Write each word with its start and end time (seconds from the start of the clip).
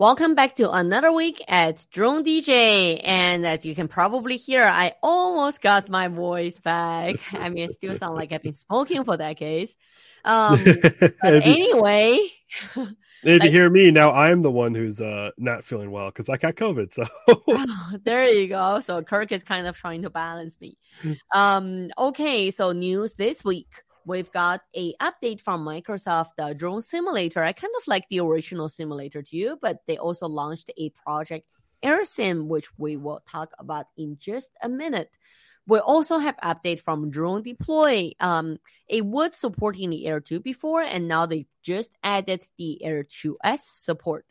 Welcome 0.00 0.34
back 0.34 0.56
to 0.56 0.70
another 0.70 1.12
week 1.12 1.44
at 1.46 1.84
Drone 1.90 2.24
DJ. 2.24 3.02
And 3.04 3.46
as 3.46 3.66
you 3.66 3.74
can 3.74 3.86
probably 3.86 4.38
hear, 4.38 4.62
I 4.62 4.94
almost 5.02 5.60
got 5.60 5.90
my 5.90 6.08
voice 6.08 6.58
back. 6.58 7.16
I 7.34 7.50
mean, 7.50 7.64
it 7.64 7.72
still 7.72 7.94
sound 7.94 8.14
like 8.14 8.32
I've 8.32 8.42
been 8.42 8.54
smoking 8.54 9.04
for 9.04 9.18
decades. 9.18 9.76
Um, 10.24 10.58
but 11.00 11.12
anyway. 11.22 12.18
If 13.22 13.44
you 13.44 13.50
hear 13.50 13.68
me 13.68 13.90
now, 13.90 14.12
I'm 14.12 14.40
the 14.40 14.50
one 14.50 14.74
who's 14.74 14.98
uh 15.02 15.32
not 15.36 15.62
feeling 15.62 15.90
well 15.90 16.08
because 16.08 16.30
I 16.30 16.38
got 16.38 16.54
COVID. 16.54 16.94
So 16.94 17.04
oh, 17.28 17.92
there 18.04 18.26
you 18.26 18.48
go. 18.48 18.80
So 18.80 19.02
Kirk 19.02 19.30
is 19.30 19.42
kind 19.42 19.66
of 19.66 19.76
trying 19.76 20.00
to 20.02 20.08
balance 20.08 20.58
me. 20.58 20.78
Um, 21.34 21.90
okay, 21.98 22.50
so 22.50 22.72
news 22.72 23.12
this 23.12 23.44
week. 23.44 23.82
We've 24.10 24.32
got 24.32 24.62
a 24.74 24.92
update 24.94 25.40
from 25.40 25.64
Microsoft, 25.64 26.30
the 26.36 26.52
drone 26.52 26.82
simulator. 26.82 27.44
I 27.44 27.52
kind 27.52 27.72
of 27.76 27.86
like 27.86 28.08
the 28.08 28.18
original 28.18 28.68
simulator 28.68 29.22
too, 29.22 29.56
but 29.62 29.82
they 29.86 29.98
also 29.98 30.26
launched 30.26 30.68
a 30.76 30.90
project 31.04 31.46
AirSim, 31.84 32.48
which 32.48 32.76
we 32.76 32.96
will 32.96 33.20
talk 33.30 33.52
about 33.60 33.86
in 33.96 34.16
just 34.18 34.50
a 34.64 34.68
minute. 34.68 35.16
We 35.68 35.78
also 35.78 36.18
have 36.18 36.36
update 36.38 36.80
from 36.80 37.12
Drone 37.12 37.44
Deploy. 37.44 38.10
Um, 38.18 38.56
it 38.88 39.06
was 39.06 39.36
supporting 39.36 39.90
the 39.90 40.04
Air 40.08 40.18
2 40.18 40.40
before, 40.40 40.82
and 40.82 41.06
now 41.06 41.26
they 41.26 41.46
just 41.62 41.92
added 42.02 42.44
the 42.58 42.82
Air 42.82 43.04
2S 43.04 43.60
support. 43.60 44.26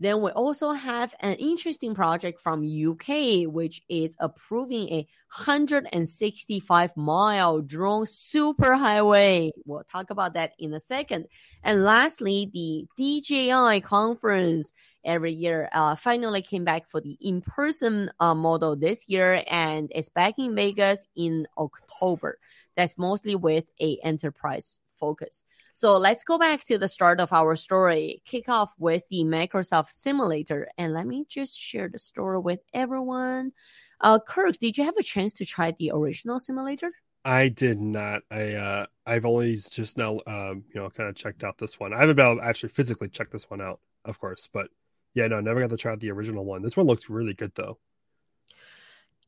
Then 0.00 0.22
we 0.22 0.30
also 0.32 0.72
have 0.72 1.14
an 1.20 1.34
interesting 1.34 1.94
project 1.94 2.40
from 2.40 2.64
UK, 2.64 3.46
which 3.46 3.80
is 3.88 4.16
approving 4.18 4.88
a 4.88 5.06
165 5.36 6.96
mile 6.96 7.60
drone 7.60 8.04
superhighway. 8.04 9.50
We'll 9.64 9.84
talk 9.84 10.10
about 10.10 10.34
that 10.34 10.52
in 10.58 10.74
a 10.74 10.80
second. 10.80 11.26
And 11.62 11.84
lastly, 11.84 12.50
the 12.52 12.86
DJI 12.98 13.80
conference 13.82 14.72
every 15.04 15.32
year 15.32 15.68
uh, 15.72 15.94
finally 15.94 16.42
came 16.42 16.64
back 16.64 16.88
for 16.88 17.00
the 17.00 17.16
in-person 17.20 18.10
uh, 18.18 18.34
model 18.34 18.74
this 18.74 19.04
year, 19.06 19.44
and 19.48 19.92
it's 19.94 20.08
back 20.08 20.38
in 20.38 20.54
Vegas 20.56 21.06
in 21.14 21.46
October. 21.56 22.38
That's 22.76 22.98
mostly 22.98 23.36
with 23.36 23.64
a 23.80 23.98
enterprise 24.02 24.80
focus. 24.94 25.44
So 25.74 25.96
let's 25.98 26.22
go 26.22 26.38
back 26.38 26.64
to 26.66 26.78
the 26.78 26.88
start 26.88 27.20
of 27.20 27.32
our 27.32 27.56
story. 27.56 28.22
Kick 28.24 28.48
off 28.48 28.72
with 28.78 29.02
the 29.10 29.24
Microsoft 29.24 29.90
Simulator, 29.90 30.68
and 30.78 30.92
let 30.92 31.06
me 31.06 31.26
just 31.28 31.58
share 31.58 31.88
the 31.88 31.98
story 31.98 32.38
with 32.38 32.60
everyone. 32.72 33.52
Uh, 34.00 34.18
Kirk, 34.18 34.58
did 34.58 34.78
you 34.78 34.84
have 34.84 34.96
a 34.96 35.02
chance 35.02 35.32
to 35.34 35.44
try 35.44 35.72
the 35.72 35.90
original 35.92 36.38
simulator? 36.38 36.90
I 37.24 37.48
did 37.48 37.80
not. 37.80 38.22
I 38.30 38.52
uh, 38.54 38.86
I've 39.06 39.24
only 39.24 39.56
just 39.56 39.96
now, 39.96 40.20
um, 40.26 40.64
you 40.74 40.80
know, 40.80 40.90
kind 40.90 41.08
of 41.08 41.16
checked 41.16 41.42
out 41.42 41.58
this 41.58 41.80
one. 41.80 41.92
I 41.94 42.00
haven't 42.00 42.16
been 42.16 42.38
actually 42.42 42.68
physically 42.68 43.08
check 43.08 43.30
this 43.30 43.48
one 43.50 43.62
out, 43.62 43.80
of 44.04 44.20
course, 44.20 44.48
but 44.52 44.68
yeah, 45.14 45.26
no, 45.28 45.40
never 45.40 45.60
got 45.60 45.70
to 45.70 45.76
try 45.76 45.92
out 45.92 46.00
the 46.00 46.10
original 46.10 46.44
one. 46.44 46.62
This 46.62 46.76
one 46.76 46.86
looks 46.86 47.08
really 47.08 47.34
good 47.34 47.52
though. 47.54 47.78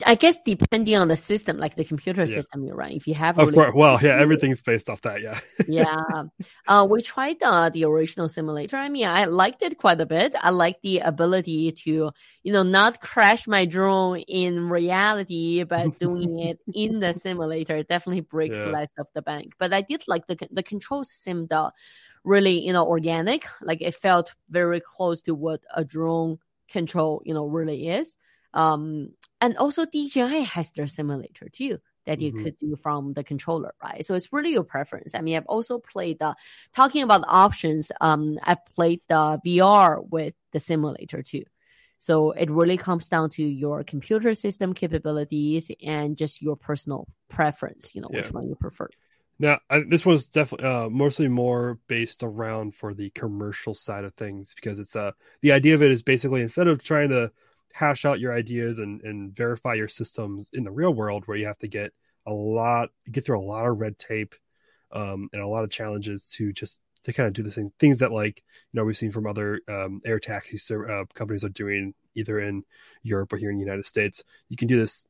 I 0.04 0.14
guess 0.14 0.38
depending 0.44 0.96
on 0.96 1.08
the 1.08 1.16
system, 1.16 1.56
like 1.56 1.74
the 1.74 1.84
computer 1.84 2.24
yeah. 2.24 2.34
system 2.34 2.64
you're 2.64 2.76
running, 2.76 2.98
if 2.98 3.06
you 3.06 3.14
have, 3.14 3.38
of 3.38 3.52
course, 3.54 3.72
well, 3.74 3.98
yeah, 4.02 4.16
everything's 4.20 4.60
based 4.60 4.90
off 4.90 5.00
that, 5.02 5.22
yeah. 5.22 5.40
yeah, 5.66 6.24
uh, 6.68 6.86
we 6.88 7.00
tried 7.00 7.42
uh, 7.42 7.70
the 7.70 7.84
original 7.84 8.28
simulator. 8.28 8.76
I 8.76 8.90
mean, 8.90 9.06
I 9.06 9.24
liked 9.24 9.62
it 9.62 9.78
quite 9.78 10.00
a 10.00 10.06
bit. 10.06 10.34
I 10.38 10.50
like 10.50 10.82
the 10.82 10.98
ability 10.98 11.72
to, 11.72 12.10
you 12.42 12.52
know, 12.52 12.62
not 12.62 13.00
crash 13.00 13.46
my 13.46 13.64
drone 13.64 14.18
in 14.18 14.68
reality, 14.68 15.64
but 15.64 15.98
doing 15.98 16.38
it 16.40 16.58
in 16.74 17.00
the 17.00 17.14
simulator 17.14 17.82
definitely 17.82 18.20
breaks 18.20 18.58
yeah. 18.58 18.66
less 18.66 18.92
of 18.98 19.06
the 19.14 19.22
bank. 19.22 19.54
But 19.58 19.72
I 19.72 19.80
did 19.80 20.02
like 20.06 20.26
the 20.26 20.36
the 20.50 20.62
control 20.62 21.04
seemed 21.04 21.52
uh, 21.54 21.70
really, 22.22 22.66
you 22.66 22.74
know, 22.74 22.86
organic. 22.86 23.46
Like 23.62 23.80
it 23.80 23.94
felt 23.94 24.34
very 24.50 24.80
close 24.80 25.22
to 25.22 25.34
what 25.34 25.62
a 25.74 25.84
drone 25.84 26.38
control, 26.68 27.22
you 27.24 27.32
know, 27.32 27.46
really 27.46 27.88
is. 27.88 28.16
Um, 28.56 29.10
and 29.40 29.56
also 29.58 29.84
DJI 29.84 30.42
has 30.44 30.72
their 30.72 30.86
simulator 30.86 31.48
too 31.52 31.78
that 32.06 32.20
you 32.20 32.32
mm-hmm. 32.32 32.44
could 32.44 32.58
do 32.58 32.76
from 32.76 33.12
the 33.12 33.22
controller, 33.22 33.74
right? 33.82 34.06
So 34.06 34.14
it's 34.14 34.32
really 34.32 34.52
your 34.52 34.64
preference. 34.64 35.14
I 35.14 35.20
mean, 35.20 35.36
I've 35.36 35.46
also 35.46 35.78
played 35.78 36.18
the 36.20 36.34
talking 36.74 37.02
about 37.02 37.22
the 37.22 37.28
options. 37.28 37.92
Um, 38.00 38.38
I've 38.42 38.64
played 38.74 39.02
the 39.08 39.40
VR 39.44 40.08
with 40.08 40.34
the 40.52 40.60
simulator 40.60 41.22
too. 41.22 41.44
So 41.98 42.30
it 42.30 42.50
really 42.50 42.76
comes 42.76 43.08
down 43.08 43.30
to 43.30 43.42
your 43.42 43.82
computer 43.82 44.34
system 44.34 44.72
capabilities 44.72 45.70
and 45.82 46.16
just 46.16 46.40
your 46.40 46.56
personal 46.56 47.08
preference. 47.28 47.94
You 47.94 48.02
know, 48.02 48.08
yeah. 48.10 48.20
which 48.20 48.32
one 48.32 48.48
you 48.48 48.54
prefer. 48.54 48.88
Now, 49.38 49.60
I, 49.68 49.80
this 49.80 50.06
was 50.06 50.28
definitely 50.28 50.66
uh, 50.66 50.88
mostly 50.88 51.28
more 51.28 51.78
based 51.88 52.22
around 52.22 52.74
for 52.74 52.94
the 52.94 53.10
commercial 53.10 53.74
side 53.74 54.04
of 54.04 54.14
things 54.14 54.54
because 54.54 54.78
it's 54.78 54.96
uh 54.96 55.12
the 55.42 55.52
idea 55.52 55.74
of 55.74 55.82
it 55.82 55.90
is 55.90 56.02
basically 56.02 56.40
instead 56.40 56.68
of 56.68 56.82
trying 56.82 57.10
to 57.10 57.30
hash 57.76 58.06
out 58.06 58.18
your 58.18 58.32
ideas 58.32 58.78
and, 58.78 59.02
and 59.02 59.36
verify 59.36 59.74
your 59.74 59.86
systems 59.86 60.48
in 60.54 60.64
the 60.64 60.70
real 60.70 60.94
world 60.94 61.24
where 61.26 61.36
you 61.36 61.46
have 61.46 61.58
to 61.58 61.68
get 61.68 61.92
a 62.26 62.32
lot 62.32 62.88
get 63.12 63.22
through 63.22 63.38
a 63.38 63.44
lot 63.44 63.66
of 63.66 63.78
red 63.78 63.98
tape 63.98 64.34
um, 64.92 65.28
and 65.34 65.42
a 65.42 65.46
lot 65.46 65.62
of 65.62 65.68
challenges 65.68 66.32
to 66.34 66.54
just 66.54 66.80
to 67.04 67.12
kind 67.12 67.26
of 67.26 67.34
do 67.34 67.42
the 67.42 67.50
same 67.50 67.70
things 67.78 67.98
that 67.98 68.10
like 68.10 68.42
you 68.72 68.80
know 68.80 68.84
we've 68.86 68.96
seen 68.96 69.12
from 69.12 69.26
other 69.26 69.60
um, 69.68 70.00
air 70.06 70.18
taxi 70.18 70.56
uh, 70.74 71.04
companies 71.12 71.44
are 71.44 71.50
doing 71.50 71.92
either 72.14 72.40
in 72.40 72.62
Europe 73.02 73.34
or 73.34 73.36
here 73.36 73.50
in 73.50 73.56
the 73.56 73.64
United 73.64 73.84
States. 73.84 74.24
You 74.48 74.56
can 74.56 74.68
do 74.68 74.78
this 74.78 75.06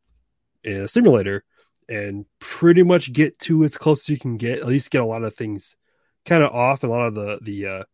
in 0.65 0.83
a 0.83 0.89
simulator 0.89 1.45
and 1.89 2.27
pretty 2.41 2.83
much 2.83 3.13
get 3.13 3.39
to 3.39 3.63
as 3.63 3.77
close 3.77 4.01
as 4.01 4.09
you 4.09 4.19
can 4.19 4.39
get. 4.39 4.59
At 4.59 4.67
least 4.67 4.91
get 4.91 5.03
a 5.03 5.07
lot 5.07 5.23
of 5.23 5.37
things 5.37 5.77
kind 6.25 6.43
of 6.43 6.53
off, 6.53 6.83
a 6.83 6.89
lot 6.89 7.07
of 7.07 7.15
the 7.15 7.39
the 7.43 7.67
uh, 7.67 7.85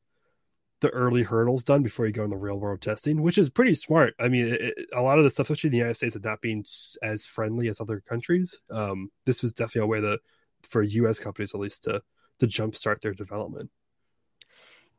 the 0.82 0.91
early 0.91 1.22
hurdles 1.22 1.65
done 1.65 1.82
before 1.82 2.06
you 2.06 2.12
go 2.12 2.25
in 2.25 2.31
the 2.31 2.37
real 2.37 2.59
world 2.59 2.82
testing, 2.82 3.22
which 3.22 3.38
is 3.38 3.48
pretty 3.48 3.75
smart. 3.75 4.15
I 4.19 4.28
mean, 4.28 4.48
it, 4.60 4.75
a 4.93 5.00
lot 5.00 5.16
of 5.16 5.25
the 5.25 5.31
stuff, 5.31 5.44
especially 5.44 5.69
in 5.69 5.72
the 5.72 5.78
United 5.78 5.94
States, 5.94 6.16
is 6.16 6.25
not 6.25 6.43
being 6.43 6.65
as 7.03 7.25
friendly 7.25 7.69
as 7.69 7.81
other 7.81 8.00
countries. 8.00 8.59
Um, 8.69 9.10
this 9.25 9.43
was 9.43 9.53
definitely 9.53 9.87
a 9.87 9.87
way 9.87 10.00
to, 10.00 10.19
for 10.69 10.82
U.S. 10.82 11.20
companies 11.20 11.54
at 11.54 11.60
least 11.60 11.84
to 11.84 12.03
to 12.41 12.47
jumpstart 12.47 13.00
their 13.00 13.15
development. 13.15 13.70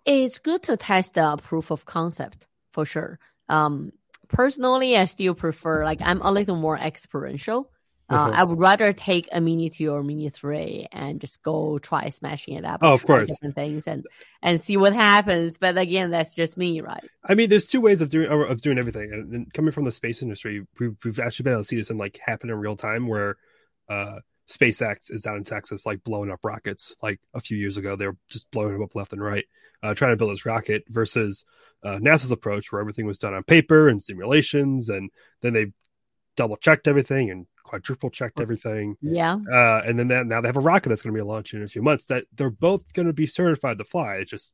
It's 0.05 0.39
good 0.39 0.63
to 0.63 0.77
test 0.77 1.15
the 1.15 1.35
proof 1.37 1.71
of 1.71 1.85
concept 1.85 2.47
for 2.71 2.85
sure. 2.85 3.19
Um, 3.49 3.91
personally, 4.29 4.95
I 4.95 5.05
still 5.05 5.35
prefer 5.35 5.83
like 5.83 5.99
I'm 6.01 6.21
a 6.21 6.31
little 6.31 6.55
more 6.55 6.77
experiential. 6.77 7.69
Uh, 8.09 8.15
uh-huh. 8.15 8.31
I 8.35 8.43
would 8.43 8.59
rather 8.59 8.91
take 8.91 9.29
a 9.31 9.39
Mini 9.39 9.69
2 9.69 9.91
or 9.91 10.03
Mini 10.03 10.29
3 10.29 10.87
and 10.91 11.21
just 11.21 11.41
go 11.41 11.79
try 11.79 12.09
smashing 12.09 12.55
it 12.55 12.65
up. 12.65 12.79
Oh, 12.81 12.93
of 12.93 13.05
course. 13.05 13.29
Different 13.29 13.55
things 13.55 13.87
and, 13.87 14.05
and 14.41 14.59
see 14.59 14.75
what 14.75 14.93
happens. 14.93 15.57
But 15.57 15.77
again, 15.77 16.11
that's 16.11 16.35
just 16.35 16.57
me, 16.57 16.81
right? 16.81 17.03
I 17.23 17.35
mean, 17.35 17.49
there's 17.49 17.65
two 17.65 17.79
ways 17.79 18.01
of 18.01 18.09
doing 18.09 18.29
of 18.29 18.61
doing 18.61 18.77
everything. 18.77 19.11
And, 19.13 19.33
and 19.33 19.53
coming 19.53 19.71
from 19.71 19.85
the 19.85 19.91
space 19.91 20.21
industry, 20.21 20.65
we've, 20.79 20.97
we've 21.03 21.19
actually 21.19 21.43
been 21.43 21.53
able 21.53 21.61
to 21.63 21.67
see 21.67 21.77
this 21.77 21.89
in 21.89 21.97
like 21.97 22.17
happen 22.17 22.49
in 22.49 22.57
real 22.57 22.75
time 22.75 23.07
where 23.07 23.37
uh, 23.89 24.19
SpaceX 24.49 25.11
is 25.11 25.21
down 25.21 25.37
in 25.37 25.43
Texas, 25.45 25.85
like 25.85 26.03
blowing 26.03 26.29
up 26.29 26.43
rockets. 26.43 26.93
Like 27.01 27.19
a 27.33 27.39
few 27.39 27.57
years 27.57 27.77
ago, 27.77 27.95
they 27.95 28.07
were 28.07 28.17
just 28.29 28.51
blowing 28.51 28.73
them 28.73 28.83
up 28.83 28.95
left 28.95 29.13
and 29.13 29.23
right, 29.23 29.45
uh, 29.81 29.93
trying 29.93 30.11
to 30.11 30.17
build 30.17 30.31
this 30.31 30.45
rocket 30.45 30.83
versus 30.89 31.45
uh, 31.83 31.97
NASA's 31.97 32.31
approach 32.31 32.71
where 32.71 32.81
everything 32.81 33.05
was 33.05 33.17
done 33.17 33.33
on 33.33 33.43
paper 33.43 33.87
and 33.87 34.03
simulations. 34.03 34.89
And 34.89 35.09
then 35.41 35.53
they 35.53 35.67
double 36.35 36.57
checked 36.57 36.87
everything 36.87 37.29
and 37.29 37.47
quadruple 37.73 38.11
checked 38.11 38.39
everything. 38.39 38.95
Yeah. 39.01 39.37
Uh, 39.51 39.81
and 39.85 39.97
then 39.97 40.07
that, 40.09 40.27
now 40.27 40.41
they 40.41 40.47
have 40.47 40.57
a 40.57 40.61
rocket 40.61 40.89
that's 40.89 41.01
going 41.01 41.15
to 41.15 41.17
be 41.17 41.27
launching 41.27 41.59
in 41.59 41.65
a 41.65 41.67
few 41.67 41.81
months 41.81 42.05
that 42.05 42.25
they're 42.35 42.51
both 42.51 42.93
going 42.93 43.07
to 43.07 43.13
be 43.13 43.25
certified 43.25 43.79
to 43.79 43.83
fly, 43.83 44.23
just 44.23 44.53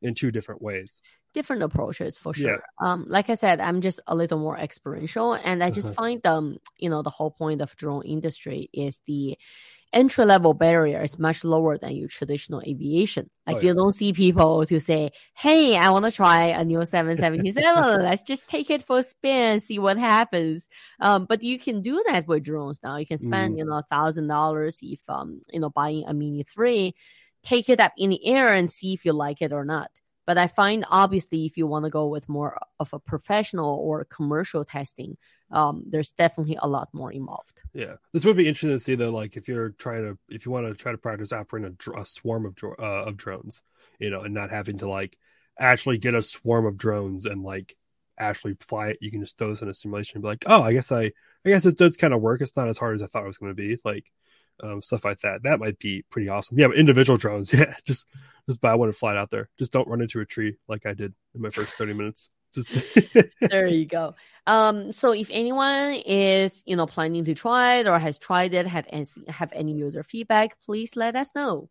in 0.00 0.14
two 0.14 0.30
different 0.30 0.62
ways. 0.62 1.02
Different 1.32 1.64
approaches 1.64 2.16
for 2.16 2.32
sure. 2.32 2.62
Yeah. 2.62 2.92
Um, 2.92 3.06
like 3.08 3.28
I 3.28 3.34
said, 3.34 3.60
I'm 3.60 3.80
just 3.80 3.98
a 4.06 4.14
little 4.14 4.38
more 4.38 4.56
experiential, 4.56 5.34
and 5.34 5.64
I 5.64 5.70
just 5.72 5.88
uh-huh. 5.88 5.94
find 5.96 6.26
um, 6.26 6.58
you 6.78 6.88
know, 6.90 7.02
the 7.02 7.10
whole 7.10 7.32
point 7.32 7.60
of 7.60 7.74
drone 7.74 8.04
industry 8.04 8.70
is 8.72 9.00
the 9.08 9.36
entry 9.94 10.24
level 10.24 10.52
barrier 10.52 11.02
is 11.02 11.18
much 11.18 11.44
lower 11.44 11.78
than 11.78 11.96
your 11.96 12.08
traditional 12.08 12.60
aviation. 12.66 13.30
Like 13.46 13.56
oh, 13.56 13.60
yeah. 13.60 13.68
you 13.68 13.74
don't 13.74 13.94
see 13.94 14.12
people 14.12 14.66
to 14.66 14.80
say, 14.80 15.12
"Hey, 15.34 15.76
I 15.76 15.90
want 15.90 16.04
to 16.04 16.10
try 16.10 16.46
a 16.46 16.64
new 16.64 16.84
777. 16.84 18.02
Let's 18.02 18.22
just 18.22 18.48
take 18.48 18.70
it 18.70 18.82
for 18.82 18.98
a 18.98 19.02
spin, 19.02 19.52
and 19.52 19.62
see 19.62 19.78
what 19.78 19.96
happens." 19.96 20.68
Um, 21.00 21.26
but 21.26 21.42
you 21.42 21.58
can 21.58 21.80
do 21.80 22.02
that 22.08 22.26
with 22.26 22.42
drones 22.42 22.80
now. 22.82 22.96
You 22.96 23.06
can 23.06 23.18
spend, 23.18 23.54
mm. 23.54 23.58
you 23.58 23.64
know, 23.64 23.78
a 23.78 23.82
thousand 23.82 24.26
dollars 24.26 24.80
if 24.82 25.00
um, 25.08 25.40
you 25.52 25.60
know, 25.60 25.70
buying 25.70 26.04
a 26.06 26.12
Mini 26.12 26.42
Three, 26.42 26.94
take 27.42 27.68
it 27.68 27.80
up 27.80 27.92
in 27.96 28.10
the 28.10 28.26
air 28.26 28.52
and 28.54 28.70
see 28.70 28.92
if 28.92 29.04
you 29.04 29.12
like 29.12 29.40
it 29.40 29.52
or 29.52 29.64
not. 29.64 29.90
But 30.26 30.38
I 30.38 30.46
find 30.46 30.84
obviously 30.88 31.44
if 31.44 31.56
you 31.56 31.66
want 31.66 31.84
to 31.84 31.90
go 31.90 32.06
with 32.06 32.28
more 32.28 32.58
of 32.80 32.92
a 32.92 32.98
professional 32.98 33.78
or 33.78 34.04
commercial 34.04 34.64
testing, 34.64 35.16
um, 35.50 35.84
there's 35.86 36.12
definitely 36.12 36.58
a 36.60 36.68
lot 36.68 36.88
more 36.92 37.12
involved. 37.12 37.60
Yeah, 37.74 37.96
this 38.12 38.24
would 38.24 38.36
be 38.36 38.48
interesting 38.48 38.70
to 38.70 38.80
see 38.80 38.94
though. 38.94 39.10
Like 39.10 39.36
if 39.36 39.48
you're 39.48 39.70
trying 39.70 40.02
to, 40.02 40.18
if 40.28 40.46
you 40.46 40.52
want 40.52 40.66
to 40.66 40.74
try 40.74 40.92
to 40.92 40.98
practice 40.98 41.32
operating 41.32 41.76
a, 41.86 42.00
a 42.00 42.04
swarm 42.04 42.46
of 42.46 42.56
uh, 42.78 42.82
of 42.82 43.16
drones, 43.16 43.62
you 43.98 44.10
know, 44.10 44.22
and 44.22 44.34
not 44.34 44.50
having 44.50 44.78
to 44.78 44.88
like 44.88 45.16
actually 45.58 45.98
get 45.98 46.14
a 46.14 46.22
swarm 46.22 46.66
of 46.66 46.76
drones 46.76 47.26
and 47.26 47.42
like 47.42 47.76
actually 48.18 48.56
fly 48.60 48.88
it. 48.88 48.98
You 49.00 49.10
can 49.10 49.20
just 49.20 49.38
throw 49.38 49.50
this 49.50 49.62
in 49.62 49.68
a 49.68 49.74
simulation 49.74 50.16
and 50.16 50.22
be 50.22 50.28
like, 50.28 50.44
oh, 50.46 50.62
I 50.62 50.72
guess 50.72 50.92
I, 50.92 51.12
I 51.44 51.50
guess 51.50 51.66
it 51.66 51.76
does 51.76 51.96
kind 51.96 52.14
of 52.14 52.20
work. 52.20 52.40
It's 52.40 52.56
not 52.56 52.68
as 52.68 52.78
hard 52.78 52.94
as 52.94 53.02
I 53.02 53.06
thought 53.06 53.24
it 53.24 53.28
was 53.28 53.38
going 53.38 53.50
to 53.50 53.54
be. 53.54 53.76
Like, 53.84 54.10
um, 54.62 54.82
stuff 54.82 55.04
like 55.04 55.20
that. 55.20 55.42
That 55.42 55.58
might 55.58 55.78
be 55.78 56.04
pretty 56.10 56.28
awesome. 56.28 56.58
Yeah, 56.58 56.68
but 56.68 56.76
individual 56.76 57.16
drones, 57.16 57.52
yeah, 57.58 57.74
just 57.84 58.06
just 58.48 58.60
buy 58.60 58.74
one 58.74 58.88
and 58.88 58.96
fly 58.96 59.12
it 59.12 59.18
out 59.18 59.30
there. 59.30 59.48
Just 59.58 59.72
don't 59.72 59.88
run 59.88 60.00
into 60.00 60.20
a 60.20 60.26
tree 60.26 60.56
like 60.68 60.86
I 60.86 60.94
did 60.94 61.14
in 61.34 61.42
my 61.42 61.50
first 61.50 61.76
30 61.76 61.94
minutes. 61.94 62.30
Just 62.52 62.70
there 63.40 63.66
you 63.66 63.86
go. 63.86 64.14
Um, 64.46 64.92
so 64.92 65.12
if 65.12 65.28
anyone 65.32 65.94
is 66.06 66.62
you 66.66 66.76
know 66.76 66.86
planning 66.86 67.24
to 67.24 67.34
try 67.34 67.76
it 67.76 67.86
or 67.86 67.98
has 67.98 68.18
tried 68.18 68.54
it, 68.54 68.66
had 68.66 68.86
have 69.28 69.52
any 69.52 69.72
user 69.72 70.02
feedback, 70.02 70.60
please 70.60 70.94
let 70.96 71.16
us 71.16 71.34
know. 71.34 71.68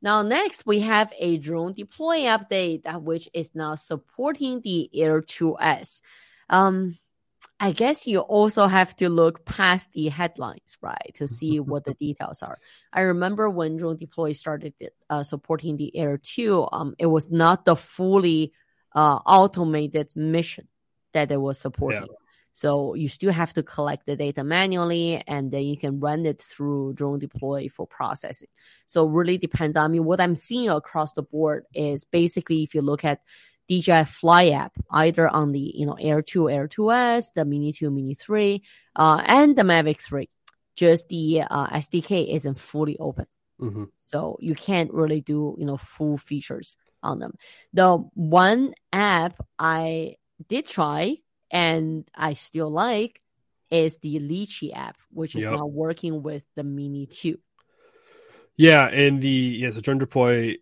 Now, 0.00 0.22
next 0.22 0.64
we 0.64 0.80
have 0.80 1.12
a 1.18 1.38
drone 1.38 1.72
deploy 1.72 2.20
update, 2.20 2.82
which 3.02 3.28
is 3.34 3.50
now 3.54 3.74
supporting 3.74 4.60
the 4.60 4.88
Air 4.94 5.20
2S. 5.20 6.00
Um, 6.48 6.96
I 7.60 7.72
guess 7.72 8.06
you 8.06 8.20
also 8.20 8.68
have 8.68 8.94
to 8.96 9.08
look 9.08 9.44
past 9.44 9.90
the 9.92 10.08
headlines, 10.08 10.76
right, 10.80 11.12
to 11.14 11.26
see 11.26 11.58
what 11.60 11.84
the 11.84 11.94
details 11.94 12.42
are. 12.42 12.58
I 12.92 13.00
remember 13.02 13.50
when 13.50 13.76
Drone 13.76 13.96
Deploy 13.96 14.32
started 14.32 14.74
uh, 15.10 15.24
supporting 15.24 15.76
the 15.76 15.96
Air 15.96 16.18
2, 16.18 16.68
um, 16.70 16.94
it 16.98 17.06
was 17.06 17.30
not 17.30 17.64
the 17.64 17.74
fully 17.74 18.52
uh, 18.94 19.18
automated 19.26 20.10
mission 20.14 20.68
that 21.12 21.32
it 21.32 21.40
was 21.40 21.58
supporting. 21.58 22.02
Yeah. 22.02 22.14
So 22.52 22.94
you 22.94 23.08
still 23.08 23.30
have 23.30 23.52
to 23.52 23.62
collect 23.62 24.06
the 24.06 24.16
data 24.16 24.42
manually 24.42 25.22
and 25.28 25.52
then 25.52 25.62
you 25.62 25.76
can 25.76 26.00
run 26.00 26.26
it 26.26 26.40
through 26.40 26.94
drone 26.94 27.20
deploy 27.20 27.68
for 27.68 27.86
processing. 27.86 28.48
So 28.86 29.04
really 29.04 29.38
depends. 29.38 29.76
I 29.76 29.86
mean, 29.86 30.04
what 30.04 30.20
I'm 30.20 30.34
seeing 30.34 30.68
across 30.68 31.12
the 31.12 31.22
board 31.22 31.66
is 31.72 32.04
basically 32.04 32.64
if 32.64 32.74
you 32.74 32.82
look 32.82 33.04
at 33.04 33.20
DJI 33.68 34.04
Fly 34.04 34.50
app, 34.50 34.72
either 34.90 35.28
on 35.28 35.52
the 35.52 35.72
you 35.74 35.86
know 35.86 35.96
Air 36.00 36.22
2, 36.22 36.50
Air 36.50 36.68
2S, 36.68 37.32
the 37.34 37.44
Mini 37.44 37.72
2, 37.72 37.90
Mini 37.90 38.14
3, 38.14 38.62
uh, 38.96 39.22
and 39.24 39.56
the 39.56 39.62
Mavic 39.62 40.00
3, 40.00 40.28
just 40.74 41.08
the 41.08 41.42
uh, 41.42 41.66
SDK 41.68 42.34
isn't 42.34 42.58
fully 42.58 42.96
open. 42.98 43.26
Mm-hmm. 43.60 43.84
So 43.98 44.38
you 44.40 44.54
can't 44.54 44.92
really 44.92 45.20
do 45.20 45.56
you 45.58 45.66
know 45.66 45.76
full 45.76 46.16
features 46.16 46.76
on 47.02 47.18
them. 47.18 47.34
The 47.72 47.96
one 48.14 48.74
app 48.92 49.44
I 49.58 50.16
did 50.48 50.66
try 50.66 51.18
and 51.50 52.08
I 52.14 52.34
still 52.34 52.70
like 52.70 53.20
is 53.70 53.98
the 53.98 54.18
Litchi 54.18 54.74
app, 54.74 54.96
which 55.10 55.36
is 55.36 55.44
yep. 55.44 55.52
now 55.52 55.66
working 55.66 56.22
with 56.22 56.44
the 56.54 56.64
Mini 56.64 57.06
2. 57.06 57.38
Yeah, 58.56 58.88
and 58.88 59.20
the 59.20 59.28
yeah, 59.28 59.70
so 59.70 59.80
Drone 59.80 59.98
Deploy 59.98 60.56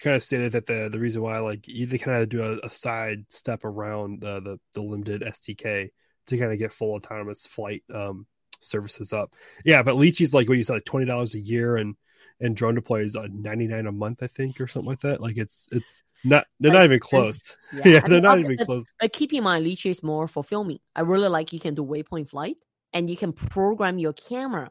kind 0.00 0.16
of 0.16 0.22
stated 0.22 0.52
that 0.52 0.66
the 0.66 0.88
the 0.90 0.98
reason 0.98 1.22
why 1.22 1.38
like 1.38 1.64
they 1.66 1.98
kind 1.98 2.22
of 2.22 2.28
do 2.28 2.42
a, 2.42 2.66
a, 2.66 2.70
side 2.70 3.24
step 3.28 3.64
around 3.64 4.20
the, 4.20 4.40
the 4.40 4.60
the 4.74 4.82
limited 4.82 5.22
SDK 5.22 5.90
to 6.26 6.38
kind 6.38 6.52
of 6.52 6.58
get 6.58 6.72
full 6.72 6.94
autonomous 6.94 7.46
flight 7.46 7.82
um 7.92 8.26
services 8.60 9.12
up. 9.12 9.34
Yeah, 9.64 9.82
but 9.82 9.96
Litchi's 9.96 10.34
like 10.34 10.48
what 10.48 10.58
you 10.58 10.64
said, 10.64 10.74
like 10.74 10.84
twenty 10.84 11.06
dollars 11.06 11.34
a 11.34 11.40
year, 11.40 11.76
and 11.76 11.96
and 12.40 12.56
drone 12.56 12.74
deploy 12.74 13.02
is 13.02 13.16
uh, 13.16 13.28
ninety 13.30 13.66
nine 13.66 13.86
a 13.86 13.92
month, 13.92 14.22
I 14.22 14.26
think, 14.26 14.60
or 14.60 14.66
something 14.66 14.88
like 14.88 15.00
that. 15.00 15.20
Like 15.20 15.38
it's 15.38 15.68
it's 15.72 16.02
not 16.24 16.46
they're 16.60 16.72
not 16.72 16.84
even 16.84 17.00
close. 17.00 17.56
Yeah, 17.72 17.82
yeah 17.86 18.00
they're 18.00 18.20
not 18.20 18.38
even 18.38 18.56
close. 18.58 18.86
But 19.00 19.12
keep 19.12 19.32
in 19.32 19.44
mind, 19.44 19.66
Litchi 19.66 19.90
is 19.90 20.02
more 20.02 20.28
for 20.28 20.44
filming. 20.44 20.78
I 20.94 21.02
really 21.02 21.28
like 21.28 21.52
you 21.52 21.60
can 21.60 21.74
do 21.74 21.84
waypoint 21.84 22.30
flight, 22.30 22.56
and 22.92 23.08
you 23.10 23.16
can 23.16 23.32
program 23.32 23.98
your 23.98 24.12
camera 24.12 24.70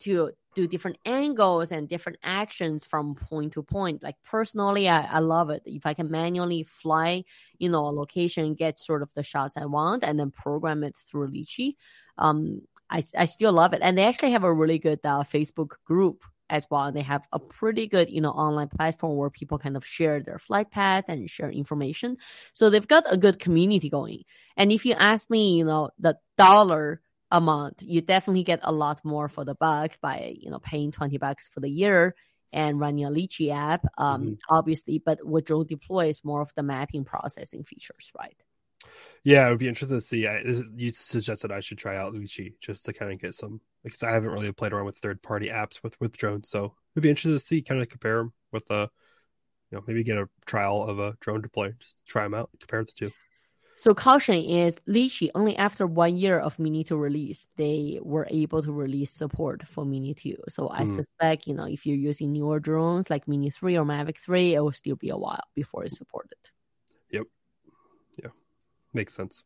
to 0.00 0.32
do 0.54 0.66
different 0.66 0.98
angles 1.04 1.72
and 1.72 1.88
different 1.88 2.18
actions 2.22 2.84
from 2.84 3.14
point 3.14 3.54
to 3.54 3.62
point. 3.62 4.02
Like 4.02 4.16
personally, 4.24 4.88
I, 4.88 5.02
I 5.02 5.18
love 5.20 5.50
it. 5.50 5.62
If 5.64 5.86
I 5.86 5.94
can 5.94 6.10
manually 6.10 6.62
fly, 6.62 7.24
you 7.58 7.68
know, 7.68 7.86
a 7.86 7.90
location, 7.90 8.54
get 8.54 8.78
sort 8.78 9.02
of 9.02 9.10
the 9.14 9.22
shots 9.22 9.56
I 9.56 9.66
want, 9.66 10.04
and 10.04 10.18
then 10.18 10.30
program 10.30 10.84
it 10.84 10.96
through 10.96 11.28
Litchi, 11.28 11.76
um, 12.18 12.62
I, 12.90 13.02
I 13.16 13.24
still 13.24 13.52
love 13.52 13.72
it. 13.72 13.80
And 13.82 13.96
they 13.96 14.04
actually 14.04 14.32
have 14.32 14.44
a 14.44 14.52
really 14.52 14.78
good 14.78 15.00
uh, 15.04 15.22
Facebook 15.22 15.72
group 15.84 16.24
as 16.50 16.66
well. 16.70 16.84
And 16.84 16.96
they 16.96 17.02
have 17.02 17.22
a 17.32 17.38
pretty 17.38 17.88
good, 17.88 18.10
you 18.10 18.20
know, 18.20 18.30
online 18.30 18.68
platform 18.68 19.16
where 19.16 19.30
people 19.30 19.58
kind 19.58 19.76
of 19.76 19.86
share 19.86 20.20
their 20.20 20.38
flight 20.38 20.70
path 20.70 21.06
and 21.08 21.28
share 21.28 21.50
information. 21.50 22.18
So 22.52 22.68
they've 22.68 22.86
got 22.86 23.04
a 23.10 23.16
good 23.16 23.38
community 23.38 23.88
going. 23.88 24.24
And 24.56 24.70
if 24.70 24.84
you 24.84 24.92
ask 24.92 25.30
me, 25.30 25.56
you 25.56 25.64
know, 25.64 25.90
the 25.98 26.18
dollar 26.36 27.00
a 27.32 27.40
month, 27.40 27.82
you 27.82 28.00
definitely 28.02 28.44
get 28.44 28.60
a 28.62 28.70
lot 28.70 29.04
more 29.04 29.26
for 29.26 29.44
the 29.44 29.56
buck 29.56 29.98
by 30.00 30.36
you 30.38 30.50
know 30.50 30.60
paying 30.60 30.92
twenty 30.92 31.18
bucks 31.18 31.48
for 31.48 31.60
the 31.60 31.68
year 31.68 32.14
and 32.52 32.78
running 32.78 33.06
a 33.06 33.10
Litchi 33.10 33.50
app, 33.50 33.84
um, 33.96 34.22
mm-hmm. 34.22 34.34
obviously. 34.50 35.02
But 35.04 35.24
what 35.24 35.46
Drone 35.46 35.66
Deploy 35.66 36.08
is 36.08 36.22
more 36.22 36.42
of 36.42 36.52
the 36.54 36.62
mapping 36.62 37.04
processing 37.04 37.64
features, 37.64 38.12
right? 38.16 38.36
Yeah, 39.24 39.46
it 39.46 39.50
would 39.50 39.58
be 39.58 39.68
interesting 39.68 39.96
to 39.96 40.02
see. 40.02 40.26
I, 40.26 40.42
you 40.76 40.90
suggested 40.90 41.50
I 41.50 41.60
should 41.60 41.78
try 41.78 41.96
out 41.96 42.12
Litchi 42.14 42.54
just 42.60 42.84
to 42.84 42.92
kind 42.92 43.12
of 43.12 43.20
get 43.20 43.34
some 43.34 43.60
because 43.82 44.02
I 44.02 44.10
haven't 44.10 44.30
really 44.30 44.52
played 44.52 44.72
around 44.72 44.86
with 44.86 44.98
third 44.98 45.22
party 45.22 45.48
apps 45.48 45.82
with 45.82 45.98
with 46.00 46.16
drones, 46.16 46.48
so 46.48 46.74
it'd 46.94 47.02
be 47.02 47.08
interesting 47.08 47.38
to 47.38 47.44
see 47.44 47.62
kind 47.62 47.80
of 47.80 47.88
compare 47.88 48.18
them 48.18 48.32
with 48.52 48.70
a, 48.70 48.74
uh, 48.74 48.86
you 49.70 49.78
know, 49.78 49.84
maybe 49.86 50.04
get 50.04 50.18
a 50.18 50.28
trial 50.44 50.82
of 50.82 50.98
a 50.98 51.16
drone 51.20 51.40
deploy, 51.40 51.72
just 51.78 52.02
try 52.06 52.24
them 52.24 52.34
out, 52.34 52.50
compare 52.60 52.84
the 52.84 52.92
two. 52.92 53.10
So 53.82 53.94
caution 53.94 54.36
is 54.36 54.78
Litchi 54.86 55.30
only 55.34 55.56
after 55.56 55.88
one 55.88 56.16
year 56.16 56.38
of 56.38 56.56
Mini 56.56 56.84
2 56.84 56.96
release, 56.96 57.48
they 57.56 57.98
were 58.00 58.28
able 58.30 58.62
to 58.62 58.70
release 58.70 59.10
support 59.10 59.66
for 59.66 59.84
Mini 59.84 60.14
2. 60.14 60.36
So 60.48 60.70
I 60.70 60.84
mm. 60.84 60.94
suspect, 60.94 61.48
you 61.48 61.54
know, 61.54 61.66
if 61.66 61.84
you're 61.84 61.96
using 61.96 62.30
newer 62.32 62.60
drones 62.60 63.10
like 63.10 63.26
Mini 63.26 63.50
3 63.50 63.76
or 63.78 63.84
Mavic 63.84 64.18
3, 64.18 64.54
it 64.54 64.60
will 64.60 64.70
still 64.70 64.94
be 64.94 65.08
a 65.08 65.16
while 65.16 65.42
before 65.56 65.82
it's 65.82 65.98
supported. 65.98 66.38
Yep. 67.10 67.24
Yeah. 68.22 68.30
Makes 68.92 69.14
sense. 69.14 69.42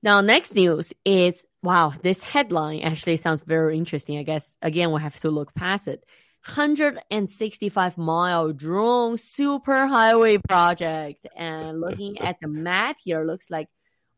Now, 0.00 0.20
next 0.20 0.54
news 0.54 0.92
is 1.04 1.44
wow, 1.60 1.92
this 2.04 2.22
headline 2.22 2.82
actually 2.82 3.16
sounds 3.16 3.42
very 3.42 3.76
interesting. 3.76 4.18
I 4.18 4.22
guess, 4.22 4.58
again, 4.62 4.90
we'll 4.90 4.98
have 4.98 5.18
to 5.22 5.30
look 5.30 5.52
past 5.56 5.88
it. 5.88 6.04
165 6.46 7.98
mile 7.98 8.52
drone 8.52 9.16
superhighway 9.16 10.40
project. 10.48 11.26
And 11.36 11.80
looking 11.80 12.18
at 12.20 12.36
the 12.40 12.48
map 12.48 12.96
here, 13.02 13.24
looks 13.24 13.50
like 13.50 13.68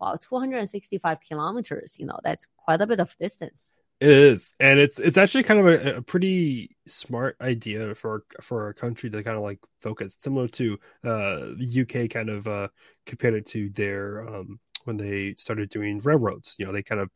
wow, 0.00 0.16
265 0.20 1.19
kilometers. 1.20 1.96
You 1.98 2.06
know, 2.06 2.19
that's 2.22 2.46
quite 2.56 2.80
a 2.80 2.86
bit 2.86 3.00
of 3.00 3.16
distance. 3.19 3.76
It 4.00 4.10
is, 4.10 4.54
and 4.58 4.80
it's 4.80 4.98
it's 4.98 5.16
actually 5.16 5.44
kind 5.44 5.60
of 5.60 5.66
a, 5.66 5.96
a 5.98 6.02
pretty 6.02 6.76
smart 6.88 7.36
idea 7.40 7.94
for 7.94 8.24
for 8.40 8.69
a 8.69 8.74
country 8.74 9.08
to 9.10 9.22
kind 9.22 9.36
of 9.36 9.44
like 9.44 9.60
focus, 9.80 10.16
similar 10.19 10.48
to 10.48 10.78
uh, 11.04 11.38
the 11.56 11.82
UK 11.82 12.10
kind 12.10 12.28
of 12.28 12.48
uh, 12.48 12.69
compared 13.06 13.34
it 13.34 13.46
to 13.46 13.69
their 13.70 14.26
um, 14.26 14.58
when 14.84 14.96
they 14.96 15.34
started 15.38 15.69
doing 15.69 16.00
railroads. 16.00 16.56
You 16.58 16.66
know, 16.66 16.72
they 16.72 16.82
kind 16.82 17.00
of 17.00 17.10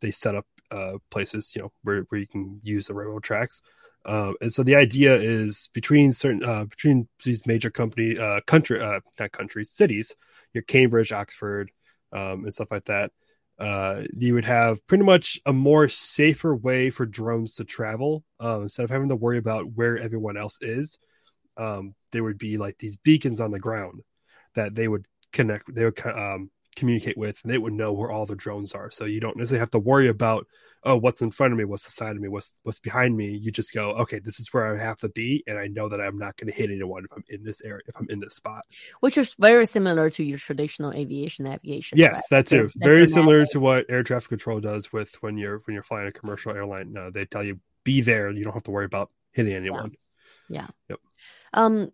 they 0.00 0.10
set 0.10 0.34
up 0.34 0.46
uh, 0.70 0.96
places 1.10 1.52
you 1.54 1.60
know 1.60 1.72
where 1.82 2.02
where 2.08 2.20
you 2.20 2.26
can 2.26 2.60
use 2.62 2.86
the 2.86 2.94
railroad 2.94 3.22
tracks 3.22 3.60
uh, 4.04 4.32
and 4.40 4.52
so 4.52 4.62
the 4.62 4.76
idea 4.76 5.14
is 5.16 5.68
between 5.74 6.12
certain 6.12 6.42
uh, 6.44 6.64
between 6.64 7.08
these 7.24 7.46
major 7.46 7.70
company 7.70 8.18
uh, 8.18 8.40
country 8.46 8.80
uh, 8.80 9.00
not 9.18 9.32
countries 9.32 9.70
cities, 9.70 10.14
your 10.54 10.62
Cambridge, 10.62 11.12
Oxford, 11.12 11.70
um, 12.12 12.44
and 12.44 12.54
stuff 12.54 12.70
like 12.70 12.84
that. 12.86 13.12
Uh, 13.58 14.04
you 14.16 14.32
would 14.32 14.46
have 14.46 14.84
pretty 14.86 15.04
much 15.04 15.38
a 15.44 15.52
more 15.52 15.86
safer 15.86 16.56
way 16.56 16.88
for 16.88 17.04
drones 17.04 17.56
to 17.56 17.64
travel 17.64 18.24
um, 18.40 18.62
instead 18.62 18.84
of 18.84 18.90
having 18.90 19.10
to 19.10 19.16
worry 19.16 19.36
about 19.36 19.70
where 19.74 19.98
everyone 19.98 20.38
else 20.38 20.58
is. 20.62 20.98
Um, 21.58 21.94
there 22.12 22.24
would 22.24 22.38
be 22.38 22.56
like 22.56 22.78
these 22.78 22.96
beacons 22.96 23.38
on 23.38 23.50
the 23.50 23.58
ground 23.58 24.00
that 24.54 24.74
they 24.74 24.88
would 24.88 25.06
connect. 25.30 25.74
They 25.74 25.84
would 25.84 26.06
um, 26.06 26.50
communicate 26.74 27.18
with, 27.18 27.38
and 27.42 27.52
they 27.52 27.58
would 27.58 27.74
know 27.74 27.92
where 27.92 28.10
all 28.10 28.24
the 28.24 28.34
drones 28.34 28.72
are. 28.72 28.90
So 28.90 29.04
you 29.04 29.20
don't 29.20 29.36
necessarily 29.36 29.60
have 29.60 29.72
to 29.72 29.78
worry 29.78 30.08
about 30.08 30.46
oh, 30.82 30.96
what's 30.96 31.20
in 31.22 31.30
front 31.30 31.52
of 31.52 31.58
me, 31.58 31.64
what's 31.64 31.84
the 31.84 31.90
side 31.90 32.16
of 32.16 32.22
me, 32.22 32.28
what's 32.28 32.60
what's 32.62 32.78
behind 32.78 33.16
me. 33.16 33.30
You 33.30 33.50
just 33.50 33.74
go, 33.74 33.92
okay, 33.92 34.18
this 34.18 34.40
is 34.40 34.52
where 34.52 34.74
I 34.74 34.82
have 34.82 34.98
to 35.00 35.08
be, 35.08 35.42
and 35.46 35.58
I 35.58 35.66
know 35.66 35.88
that 35.88 36.00
I'm 36.00 36.18
not 36.18 36.36
going 36.36 36.50
to 36.50 36.56
hit 36.56 36.70
anyone 36.70 37.04
if 37.04 37.12
I'm 37.12 37.24
in 37.28 37.42
this 37.44 37.60
area, 37.62 37.82
if 37.86 37.96
I'm 37.96 38.06
in 38.10 38.20
this 38.20 38.34
spot. 38.34 38.64
Which 39.00 39.18
is 39.18 39.34
very 39.38 39.66
similar 39.66 40.10
to 40.10 40.24
your 40.24 40.38
traditional 40.38 40.92
aviation 40.92 41.44
navigation. 41.44 41.98
Yes, 41.98 42.28
right? 42.30 42.44
that 42.44 42.46
too. 42.46 42.70
very 42.76 43.06
similar 43.06 43.44
to 43.46 43.60
what 43.60 43.86
air 43.88 44.02
traffic 44.02 44.28
control 44.28 44.60
does 44.60 44.92
with 44.92 45.14
when 45.20 45.38
you're 45.38 45.58
when 45.64 45.74
you're 45.74 45.82
flying 45.82 46.08
a 46.08 46.12
commercial 46.12 46.52
airline. 46.52 46.92
No, 46.92 47.10
they 47.10 47.24
tell 47.24 47.44
you 47.44 47.60
be 47.84 48.00
there, 48.00 48.30
you 48.30 48.44
don't 48.44 48.52
have 48.52 48.64
to 48.64 48.70
worry 48.70 48.84
about 48.84 49.10
hitting 49.32 49.54
anyone. 49.54 49.92
Yeah. 50.48 50.62
yeah. 50.62 50.66
Yep. 50.90 50.98
Um, 51.52 51.92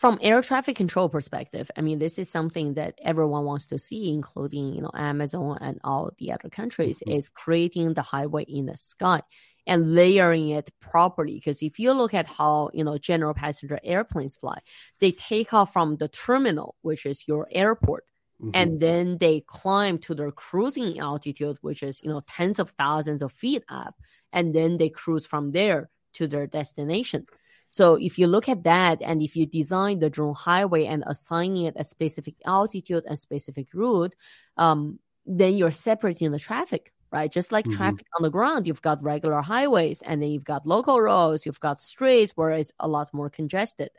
from 0.00 0.18
air 0.22 0.40
traffic 0.40 0.76
control 0.76 1.10
perspective, 1.10 1.70
I 1.76 1.82
mean, 1.82 1.98
this 1.98 2.18
is 2.18 2.30
something 2.30 2.72
that 2.74 2.98
everyone 3.02 3.44
wants 3.44 3.66
to 3.66 3.78
see, 3.78 4.10
including 4.10 4.72
you 4.74 4.80
know 4.80 4.90
Amazon 4.94 5.58
and 5.60 5.78
all 5.84 6.10
the 6.18 6.32
other 6.32 6.48
countries, 6.48 7.00
mm-hmm. 7.00 7.18
is 7.18 7.28
creating 7.28 7.92
the 7.92 8.00
highway 8.00 8.44
in 8.44 8.64
the 8.64 8.78
sky 8.78 9.20
and 9.66 9.94
layering 9.94 10.48
it 10.48 10.70
properly. 10.80 11.34
Because 11.34 11.62
if 11.62 11.78
you 11.78 11.92
look 11.92 12.14
at 12.14 12.26
how 12.26 12.70
you 12.72 12.82
know 12.82 12.96
general 12.96 13.34
passenger 13.34 13.78
airplanes 13.84 14.36
fly, 14.36 14.60
they 15.00 15.12
take 15.12 15.52
off 15.52 15.74
from 15.74 15.98
the 15.98 16.08
terminal, 16.08 16.76
which 16.80 17.04
is 17.04 17.28
your 17.28 17.46
airport, 17.50 18.04
mm-hmm. 18.42 18.52
and 18.54 18.80
then 18.80 19.18
they 19.18 19.44
climb 19.46 19.98
to 19.98 20.14
their 20.14 20.32
cruising 20.32 20.98
altitude, 20.98 21.58
which 21.60 21.82
is 21.82 22.00
you 22.02 22.08
know 22.08 22.22
tens 22.26 22.58
of 22.58 22.70
thousands 22.70 23.20
of 23.20 23.32
feet 23.32 23.64
up, 23.68 23.96
and 24.32 24.54
then 24.54 24.78
they 24.78 24.88
cruise 24.88 25.26
from 25.26 25.52
there 25.52 25.90
to 26.14 26.26
their 26.26 26.46
destination. 26.46 27.26
So 27.70 27.94
if 27.94 28.18
you 28.18 28.26
look 28.26 28.48
at 28.48 28.64
that 28.64 29.00
and 29.02 29.22
if 29.22 29.36
you 29.36 29.46
design 29.46 30.00
the 30.00 30.10
drone 30.10 30.34
highway 30.34 30.86
and 30.86 31.04
assigning 31.06 31.64
it 31.66 31.74
a 31.76 31.84
specific 31.84 32.34
altitude 32.46 33.04
and 33.06 33.18
specific 33.18 33.68
route, 33.72 34.14
um, 34.56 34.98
then 35.26 35.56
you're 35.56 35.70
separating 35.70 36.30
the 36.32 36.38
traffic 36.38 36.92
right? 37.12 37.32
Just 37.32 37.50
like 37.50 37.66
Mhm. 37.66 38.00
traffic 38.06 38.06
on 38.16 38.22
the 38.22 38.30
ground, 38.30 38.68
you've 38.68 38.82
got 38.82 39.02
regular 39.02 39.40
highways 39.42 40.00
and 40.02 40.22
then 40.22 40.30
you've 40.30 40.44
got 40.44 40.64
local 40.64 41.00
roads, 41.00 41.44
you've 41.44 41.58
got 41.58 41.80
streets 41.80 42.30
where 42.36 42.50
it's 42.52 42.72
a 42.78 42.86
lot 42.86 43.12
more 43.12 43.28
congested. 43.28 43.90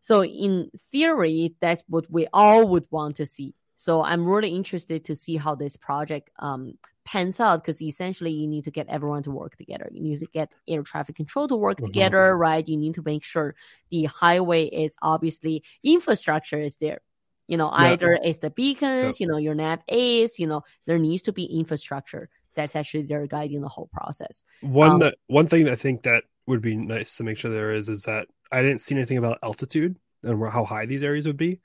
So 0.00 0.24
in 0.24 0.70
theory, 0.92 1.54
that's 1.60 1.82
what 1.88 2.10
we 2.10 2.26
all 2.32 2.68
would 2.68 2.86
want 2.90 3.16
to 3.16 3.26
see. 3.26 3.54
So 3.76 4.02
I'm 4.02 4.26
really 4.26 4.50
interested 4.54 5.04
to 5.06 5.14
see 5.14 5.36
how 5.36 5.54
this 5.54 5.76
project 5.76 6.30
um, 6.38 6.78
pans 7.04 7.40
out 7.40 7.62
because 7.62 7.80
essentially 7.82 8.30
you 8.30 8.46
need 8.46 8.64
to 8.64 8.70
get 8.70 8.86
everyone 8.88 9.22
to 9.24 9.30
work 9.30 9.56
together. 9.56 9.88
You 9.92 10.02
need 10.02 10.20
to 10.20 10.26
get 10.26 10.54
air 10.68 10.82
traffic 10.82 11.16
control 11.16 11.48
to 11.48 11.56
work 11.56 11.78
Mhm. 11.80 11.84
together, 11.86 12.36
right? 12.36 12.66
You 12.66 12.76
need 12.76 12.94
to 12.94 13.02
make 13.04 13.24
sure 13.24 13.54
the 13.90 14.04
highway 14.04 14.64
is 14.66 14.96
obviously 15.02 15.62
infrastructure 15.82 16.58
is 16.58 16.76
there. 16.76 17.00
You 17.46 17.58
know, 17.58 17.68
Yeah. 17.70 17.90
either 17.92 18.18
it's 18.22 18.38
the 18.38 18.50
beacons, 18.50 19.20
you 19.20 19.26
know, 19.26 19.36
your 19.36 19.54
nav 19.54 19.80
aids, 19.88 20.38
you 20.38 20.46
know, 20.46 20.62
there 20.86 20.98
needs 20.98 21.22
to 21.22 21.32
be 21.32 21.44
infrastructure 21.44 22.30
that's 22.54 22.74
actually 22.76 23.02
there 23.02 23.26
guiding 23.26 23.60
the 23.60 23.68
whole 23.68 23.88
process. 23.92 24.44
One 24.60 24.92
Um, 24.92 24.98
that 25.00 25.16
one 25.26 25.46
thing 25.46 25.64
that 25.64 25.72
I 25.72 25.76
think 25.76 26.02
that 26.02 26.24
would 26.46 26.62
be 26.62 26.76
nice 26.76 27.16
to 27.16 27.24
make 27.24 27.36
sure 27.36 27.50
there 27.50 27.72
is 27.72 27.88
is 27.88 28.04
that 28.04 28.28
I 28.50 28.62
didn't 28.62 28.80
see 28.80 28.94
anything 28.94 29.18
about 29.18 29.38
altitude 29.42 29.96
and 30.22 30.42
how 30.48 30.64
high 30.64 30.86
these 30.86 31.02
areas 31.04 31.26
would 31.26 31.36
be, 31.36 31.60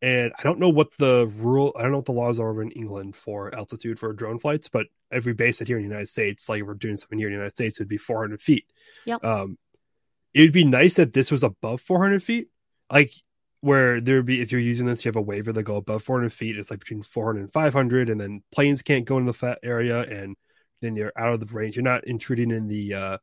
and 0.00 0.32
I 0.38 0.42
don't 0.42 0.58
know 0.58 0.68
what 0.68 0.88
the 0.98 1.26
rule. 1.36 1.72
I 1.76 1.82
don't 1.82 1.92
know 1.92 1.98
what 1.98 2.06
the 2.06 2.12
laws 2.12 2.38
are 2.40 2.62
in 2.62 2.70
England 2.72 3.16
for 3.16 3.54
altitude 3.54 3.98
for 3.98 4.12
drone 4.12 4.38
flights, 4.38 4.68
but 4.68 4.86
if 5.10 5.24
we 5.24 5.32
base 5.32 5.60
it 5.60 5.68
here 5.68 5.76
in 5.78 5.82
the 5.82 5.88
United 5.88 6.08
States, 6.08 6.48
like 6.48 6.60
if 6.60 6.66
we're 6.66 6.74
doing 6.74 6.96
something 6.96 7.18
here 7.18 7.28
in 7.28 7.32
the 7.32 7.38
United 7.38 7.54
States, 7.54 7.78
it 7.78 7.82
would 7.82 7.88
be 7.88 7.96
400 7.96 8.40
feet. 8.40 8.64
Yep. 9.06 9.24
Um, 9.24 9.58
it 10.34 10.42
would 10.42 10.52
be 10.52 10.64
nice 10.64 10.94
that 10.96 11.12
this 11.12 11.30
was 11.30 11.42
above 11.42 11.80
400 11.80 12.22
feet, 12.22 12.48
like 12.92 13.12
where 13.60 14.00
there 14.00 14.16
would 14.16 14.26
be 14.26 14.40
if 14.40 14.52
you're 14.52 14.60
using 14.60 14.86
this, 14.86 15.04
you 15.04 15.08
have 15.08 15.16
a 15.16 15.20
waiver 15.22 15.52
that 15.52 15.62
go 15.64 15.76
above 15.76 16.02
400 16.02 16.32
feet. 16.32 16.56
It's 16.56 16.70
like 16.70 16.80
between 16.80 17.02
400 17.02 17.40
and 17.40 17.52
500, 17.52 18.08
and 18.08 18.20
then 18.20 18.42
planes 18.52 18.82
can't 18.82 19.04
go 19.04 19.18
into 19.18 19.32
that 19.40 19.58
area, 19.62 20.02
and 20.02 20.36
then 20.80 20.94
you're 20.94 21.12
out 21.16 21.32
of 21.32 21.40
the 21.40 21.46
range. 21.46 21.76
You're 21.76 21.82
not 21.82 22.06
intruding 22.06 22.50
in 22.52 22.68
the 22.68 22.94
uh 22.94 23.18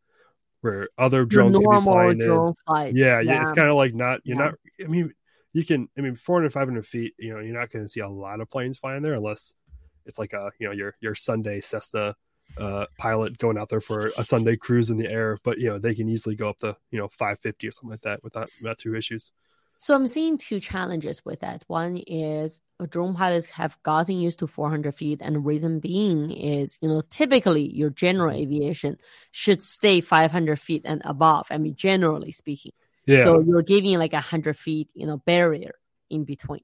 where 0.62 0.90
other 0.98 1.26
drones 1.26 1.58
can 1.58 1.70
be 1.70 1.80
flying 1.80 2.12
in. 2.14 2.28
drone 2.28 2.54
flights. 2.66 2.98
Yeah, 2.98 3.22
yeah, 3.22 3.42
it's 3.42 3.54
kind 3.54 3.70
of 3.70 3.76
like 3.76 3.94
not 3.94 4.22
you're 4.26 4.36
Yeah. 4.38 4.46
not. 4.46 4.56
I 4.84 4.88
mean, 4.88 5.14
you 5.56 5.64
can. 5.64 5.88
I 5.98 6.02
mean, 6.02 6.18
400, 6.18 6.52
500 6.52 6.86
feet. 6.86 7.14
You 7.18 7.34
know, 7.34 7.40
you're 7.40 7.58
not 7.58 7.72
going 7.72 7.86
to 7.86 7.90
see 7.90 8.02
a 8.02 8.10
lot 8.10 8.42
of 8.42 8.50
planes 8.50 8.78
flying 8.78 9.02
there 9.02 9.14
unless 9.14 9.54
it's 10.06 10.20
like 10.20 10.34
a 10.34 10.52
you 10.60 10.68
know 10.68 10.74
your 10.74 10.96
your 11.00 11.16
Sunday 11.16 11.62
Cessna 11.62 12.16
uh 12.58 12.86
pilot 13.00 13.40
going 13.40 13.58
out 13.58 13.70
there 13.70 13.80
for 13.80 14.12
a 14.18 14.24
Sunday 14.24 14.58
cruise 14.58 14.90
in 14.90 14.98
the 14.98 15.10
air. 15.10 15.38
But 15.44 15.58
you 15.58 15.70
know 15.70 15.80
they 15.80 15.96
can 15.96 16.10
easily 16.10 16.36
go 16.36 16.50
up 16.50 16.58
to 16.58 16.76
you 16.92 17.00
know 17.00 17.08
550 17.08 17.68
or 17.68 17.72
something 17.72 17.90
like 17.90 18.02
that 18.02 18.22
without 18.22 18.50
without 18.62 18.78
two 18.78 18.96
issues. 18.96 19.32
So 19.78 19.94
I'm 19.94 20.08
seeing 20.08 20.38
two 20.38 20.60
challenges 20.60 21.24
with 21.24 21.40
that. 21.40 21.64
One 21.68 21.98
is 21.98 22.60
uh, 22.80 22.86
drone 22.86 23.14
pilots 23.14 23.46
have 23.48 23.82
gotten 23.84 24.16
used 24.16 24.40
to 24.40 24.48
400 24.48 24.94
feet, 24.94 25.22
and 25.22 25.36
the 25.36 25.40
reason 25.40 25.80
being 25.80 26.32
is, 26.32 26.78
you 26.82 26.88
know, 26.88 27.02
typically 27.10 27.70
your 27.74 27.90
general 27.90 28.34
aviation 28.34 28.98
should 29.32 29.62
stay 29.62 30.00
500 30.02 30.60
feet 30.60 30.84
and 30.86 31.02
above. 31.06 31.48
I 31.50 31.58
mean, 31.58 31.76
generally 31.76 32.32
speaking. 32.32 32.72
Yeah, 33.06 33.26
So 33.26 33.40
you're 33.40 33.62
giving 33.62 33.98
like 34.00 34.14
a 34.14 34.22
hundred 34.22 34.58
feet, 34.58 34.90
you 34.94 35.06
know, 35.06 35.18
barrier 35.18 35.76
in 36.10 36.24
between, 36.24 36.64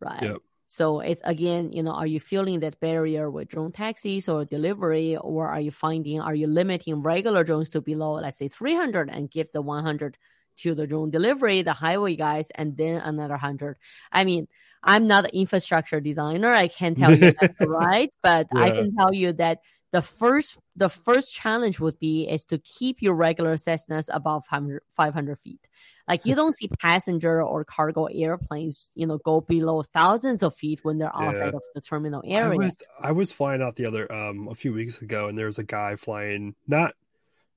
right? 0.00 0.22
Yep. 0.22 0.36
So 0.66 1.00
it's 1.00 1.22
again, 1.24 1.72
you 1.72 1.82
know, 1.82 1.92
are 1.92 2.06
you 2.06 2.20
feeling 2.20 2.60
that 2.60 2.78
barrier 2.78 3.30
with 3.30 3.48
drone 3.48 3.72
taxis 3.72 4.28
or 4.28 4.44
delivery, 4.44 5.16
or 5.16 5.48
are 5.48 5.60
you 5.60 5.70
finding, 5.70 6.20
are 6.20 6.34
you 6.34 6.46
limiting 6.46 7.02
regular 7.02 7.42
drones 7.42 7.70
to 7.70 7.80
below, 7.80 8.14
let's 8.14 8.36
say 8.36 8.48
300 8.48 9.08
and 9.08 9.30
give 9.30 9.50
the 9.52 9.62
100 9.62 10.18
to 10.58 10.74
the 10.74 10.86
drone 10.86 11.10
delivery, 11.10 11.62
the 11.62 11.72
highway 11.72 12.16
guys, 12.16 12.50
and 12.54 12.76
then 12.76 13.00
another 13.00 13.34
100? 13.34 13.78
I 14.12 14.24
mean, 14.24 14.46
I'm 14.82 15.06
not 15.06 15.24
an 15.24 15.30
infrastructure 15.32 16.00
designer. 16.00 16.52
I 16.52 16.68
can't 16.68 16.98
tell 16.98 17.16
you 17.16 17.32
that's 17.40 17.60
right, 17.66 18.12
but 18.22 18.48
I 18.54 18.70
can 18.70 18.94
tell 18.94 19.14
you 19.14 19.32
that 19.34 19.60
the 19.92 20.02
first 20.02 20.58
the 20.76 20.88
first 20.90 21.32
challenge 21.32 21.80
would 21.80 21.98
be 21.98 22.28
is 22.28 22.44
to 22.46 22.58
keep 22.58 23.02
your 23.02 23.14
regular 23.14 23.56
Cessnas 23.56 24.08
above 24.12 24.44
500 24.46 24.82
500 24.90 25.38
feet. 25.38 25.60
Like 26.06 26.24
you 26.26 26.34
don't 26.34 26.54
see 26.54 26.68
passenger 26.68 27.42
or 27.42 27.64
cargo 27.64 28.06
airplanes, 28.06 28.90
you 28.94 29.06
know, 29.06 29.18
go 29.18 29.40
below 29.40 29.82
thousands 29.82 30.42
of 30.42 30.54
feet 30.56 30.80
when 30.84 30.98
they're 30.98 31.14
outside 31.16 31.54
Yeah. 31.54 31.54
of 31.54 31.62
the 31.74 31.80
terminal 31.80 32.22
I 32.38 32.48
area. 32.48 32.50
was 32.50 32.78
I 33.00 33.12
was 33.12 33.32
flying 33.32 33.62
out 33.62 33.76
the 33.76 33.86
other 33.86 34.10
um 34.12 34.48
a 34.48 34.54
few 34.54 34.72
weeks 34.72 35.02
ago, 35.02 35.28
and 35.28 35.36
there 35.36 35.46
was 35.46 35.58
a 35.58 35.64
guy 35.64 35.96
flying 35.96 36.54
not 36.66 36.94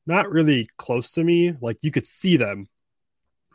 not 0.08 0.32
really 0.32 0.70
close 0.78 1.14
to 1.14 1.24
me. 1.24 1.54
Like 1.62 1.80
you 1.82 1.92
could 1.92 2.08
see 2.08 2.38
them, 2.38 2.70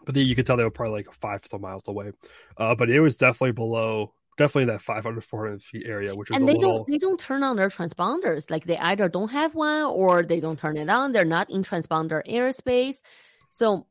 but 0.06 0.14
then 0.16 0.26
you 0.26 0.36
could 0.36 0.46
tell 0.46 0.56
they 0.58 0.64
were 0.64 0.70
probably 0.72 1.04
like 1.04 1.12
five 1.14 1.46
some 1.46 1.62
miles 1.62 1.84
away. 1.88 2.12
Uh, 2.58 2.76
but 2.76 2.90
it 2.90 3.00
was 3.00 3.18
definitely 3.18 3.52
below, 3.52 4.14
definitely 4.36 4.72
that 4.72 4.82
500 4.82 5.22
400 5.24 5.62
feet 5.62 5.86
area, 5.86 6.14
which 6.14 6.30
was 6.30 6.36
and 6.36 6.44
a 6.44 6.46
they 6.46 6.54
little. 6.54 6.78
don't 6.78 6.88
they 6.88 6.98
don't 6.98 7.18
turn 7.20 7.42
on 7.42 7.56
their 7.56 7.68
transponders. 7.68 8.50
Like 8.50 8.64
they 8.64 8.78
either 8.78 9.08
don't 9.08 9.30
have 9.30 9.54
one 9.54 9.84
or 9.84 10.22
they 10.22 10.40
don't 10.40 10.58
turn 10.58 10.76
it 10.76 10.88
on. 10.88 11.12
They're 11.12 11.24
not 11.24 11.50
in 11.50 11.62
transponder 11.62 12.22
airspace. 12.28 13.02
So 13.50 13.86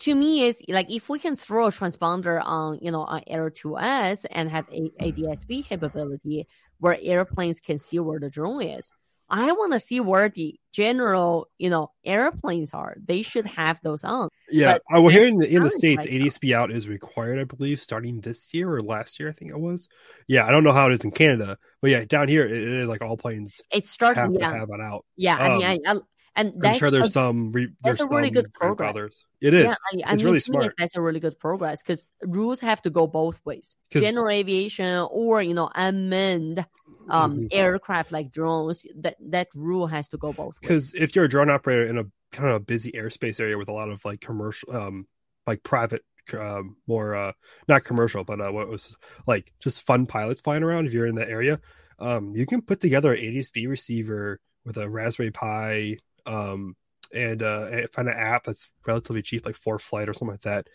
to 0.00 0.14
me, 0.14 0.44
is 0.44 0.62
like 0.68 0.90
if 0.90 1.08
we 1.08 1.18
can 1.18 1.36
throw 1.36 1.66
a 1.66 1.70
transponder 1.70 2.40
on 2.44 2.78
you 2.80 2.90
know 2.90 3.02
on 3.02 3.22
Air 3.26 3.50
2S 3.50 4.26
and 4.30 4.50
have 4.50 4.68
a 4.70 4.90
ADSB 5.00 5.64
capability 5.64 6.46
where 6.78 6.98
airplanes 7.00 7.60
can 7.60 7.78
see 7.78 7.98
where 7.98 8.18
the 8.18 8.30
drone 8.30 8.62
is. 8.62 8.90
I 9.32 9.50
want 9.52 9.72
to 9.72 9.80
see 9.80 9.98
where 9.98 10.28
the 10.28 10.60
general, 10.72 11.48
you 11.58 11.70
know, 11.70 11.90
airplanes 12.04 12.74
are. 12.74 12.96
They 13.02 13.22
should 13.22 13.46
have 13.46 13.80
those 13.82 14.04
on. 14.04 14.28
Yeah, 14.50 14.74
But 14.74 14.82
I 14.90 14.98
well, 14.98 15.08
here 15.08 15.24
in 15.24 15.38
the 15.38 15.48
in 15.48 15.62
the 15.64 15.70
states, 15.70 16.04
now. 16.04 16.12
ADSB 16.12 16.54
out 16.54 16.70
is 16.70 16.86
required, 16.86 17.38
I 17.38 17.44
believe, 17.44 17.80
starting 17.80 18.20
this 18.20 18.52
year 18.52 18.70
or 18.70 18.80
last 18.80 19.18
year. 19.18 19.30
I 19.30 19.32
think 19.32 19.50
it 19.50 19.58
was. 19.58 19.88
Yeah, 20.28 20.46
I 20.46 20.50
don't 20.50 20.64
know 20.64 20.72
how 20.72 20.88
it 20.88 20.92
is 20.92 21.02
in 21.04 21.10
Canada, 21.12 21.56
but 21.80 21.90
yeah, 21.90 22.04
down 22.04 22.28
here 22.28 22.44
it, 22.46 22.52
it 22.52 22.68
is 22.68 22.86
like 22.86 23.00
all 23.00 23.16
planes 23.16 23.62
It's 23.72 23.90
starting, 23.90 24.22
have 24.24 24.32
yeah, 24.34 24.52
to 24.52 24.58
have 24.58 24.68
it 24.70 24.80
out. 24.80 25.06
yeah. 25.16 25.36
I 25.36 25.56
mean, 25.56 25.64
um, 25.64 25.80
I, 25.86 25.92
I 25.92 26.00
and 26.34 26.66
I'm 26.66 26.74
sure 26.74 26.90
there's 26.90 27.08
a- 27.08 27.10
some. 27.12 27.52
Re, 27.52 27.68
that's 27.82 27.98
there's 27.98 28.08
a 28.08 28.10
really 28.14 28.30
good 28.30 28.52
progress. 28.54 29.24
It 29.40 29.54
is. 29.54 29.64
Yeah, 29.64 29.74
I, 30.04 30.10
I 30.10 30.12
It's 30.12 30.18
mean, 30.18 30.26
really 30.26 30.40
smart. 30.40 30.72
That's 30.78 30.96
a 30.96 31.00
really 31.00 31.20
good 31.20 31.38
progress 31.38 31.82
because 31.82 32.06
rules 32.22 32.60
have 32.60 32.80
to 32.82 32.90
go 32.90 33.06
both 33.06 33.40
ways: 33.44 33.76
General 33.90 34.30
aviation 34.30 35.06
or 35.10 35.42
you 35.42 35.52
know 35.54 35.70
unmanned 35.74 36.64
um, 37.08 37.40
Mhm. 37.40 37.48
aircraft 37.50 38.12
like 38.12 38.30
drones. 38.32 38.86
That 38.96 39.16
that 39.30 39.48
rule 39.54 39.86
has 39.86 40.08
to 40.08 40.16
go 40.16 40.32
both 40.32 40.56
ways. 40.62 40.68
because 40.68 40.94
if 40.94 41.14
you're 41.14 41.24
a 41.26 41.28
drone 41.28 41.50
operator 41.50 41.86
in 41.86 41.98
a 41.98 42.04
kind 42.30 42.48
of 42.48 42.56
a 42.56 42.60
busy 42.60 42.92
airspace 42.92 43.40
area 43.40 43.58
with 43.58 43.68
a 43.68 43.72
lot 43.72 43.90
of 43.90 44.04
like 44.04 44.20
commercial 44.20 44.74
um 44.74 45.06
like 45.46 45.62
private 45.62 46.02
um 46.38 46.76
more 46.86 47.14
uh 47.14 47.32
not 47.68 47.84
commercial 47.84 48.24
but 48.24 48.40
uh 48.40 48.50
what 48.50 48.68
was 48.68 48.96
like 49.26 49.52
just 49.60 49.82
fun 49.82 50.06
pilots 50.06 50.40
flying 50.40 50.62
around 50.62 50.86
if 50.86 50.92
you're 50.92 51.06
in 51.06 51.16
that 51.16 51.28
area 51.28 51.60
um 51.98 52.34
you 52.34 52.46
can 52.46 52.62
put 52.62 52.80
together 52.80 53.12
an 53.12 53.20
adsb 53.20 53.68
receiver 53.68 54.40
with 54.64 54.76
a 54.78 54.88
raspberry 54.88 55.30
pi 55.30 55.96
um 56.24 56.74
and 57.12 57.42
uh 57.42 57.86
find 57.92 58.08
an 58.08 58.14
app 58.16 58.44
that's 58.44 58.68
relatively 58.86 59.20
cheap 59.20 59.44
like 59.44 59.56
ForeFlight 59.58 60.08
or 60.08 60.14
something 60.14 60.28
like 60.34 60.42
that 60.42 60.68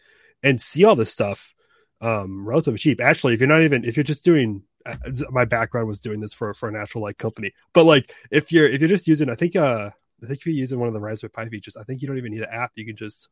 and 0.44 0.62
see 0.62 0.84
all 0.84 0.96
this 0.96 1.12
stuff 1.12 1.56
um 2.02 2.48
relatively 2.48 2.78
cheap 2.78 3.02
actually 3.02 3.34
if 3.34 3.40
you're 3.40 3.50
not 3.50 3.64
even 3.64 3.84
if 3.84 3.98
you're 3.98 4.04
just 4.04 4.26
doing 4.26 4.62
my 5.32 5.46
background 5.46 5.88
was 5.88 6.00
doing 6.00 6.20
this 6.20 6.34
for 6.34 6.54
for 6.54 6.70
a 6.70 6.72
natural 6.72 7.04
light 7.04 7.18
company 7.18 7.52
but 7.74 7.86
like 7.86 8.14
if 8.32 8.52
you're 8.52 8.68
if 8.68 8.80
you're 8.82 8.88
just 8.88 9.08
using 9.08 9.30
i 9.30 9.36
think 9.36 9.56
uh 9.56 9.90
i 10.24 10.26
think 10.26 10.40
if 10.40 10.46
you're 10.46 10.56
using 10.56 10.80
one 10.80 10.88
of 10.88 10.94
the 10.94 11.00
raspberry 11.00 11.30
pi 11.32 11.48
features 11.50 11.78
i 11.78 11.84
think 11.84 12.02
you 12.02 12.08
don't 12.08 12.18
even 12.18 12.32
need 12.34 12.42
an 12.42 12.50
app 12.52 12.72
you 12.76 12.86
can 12.86 12.96
just 12.96 13.30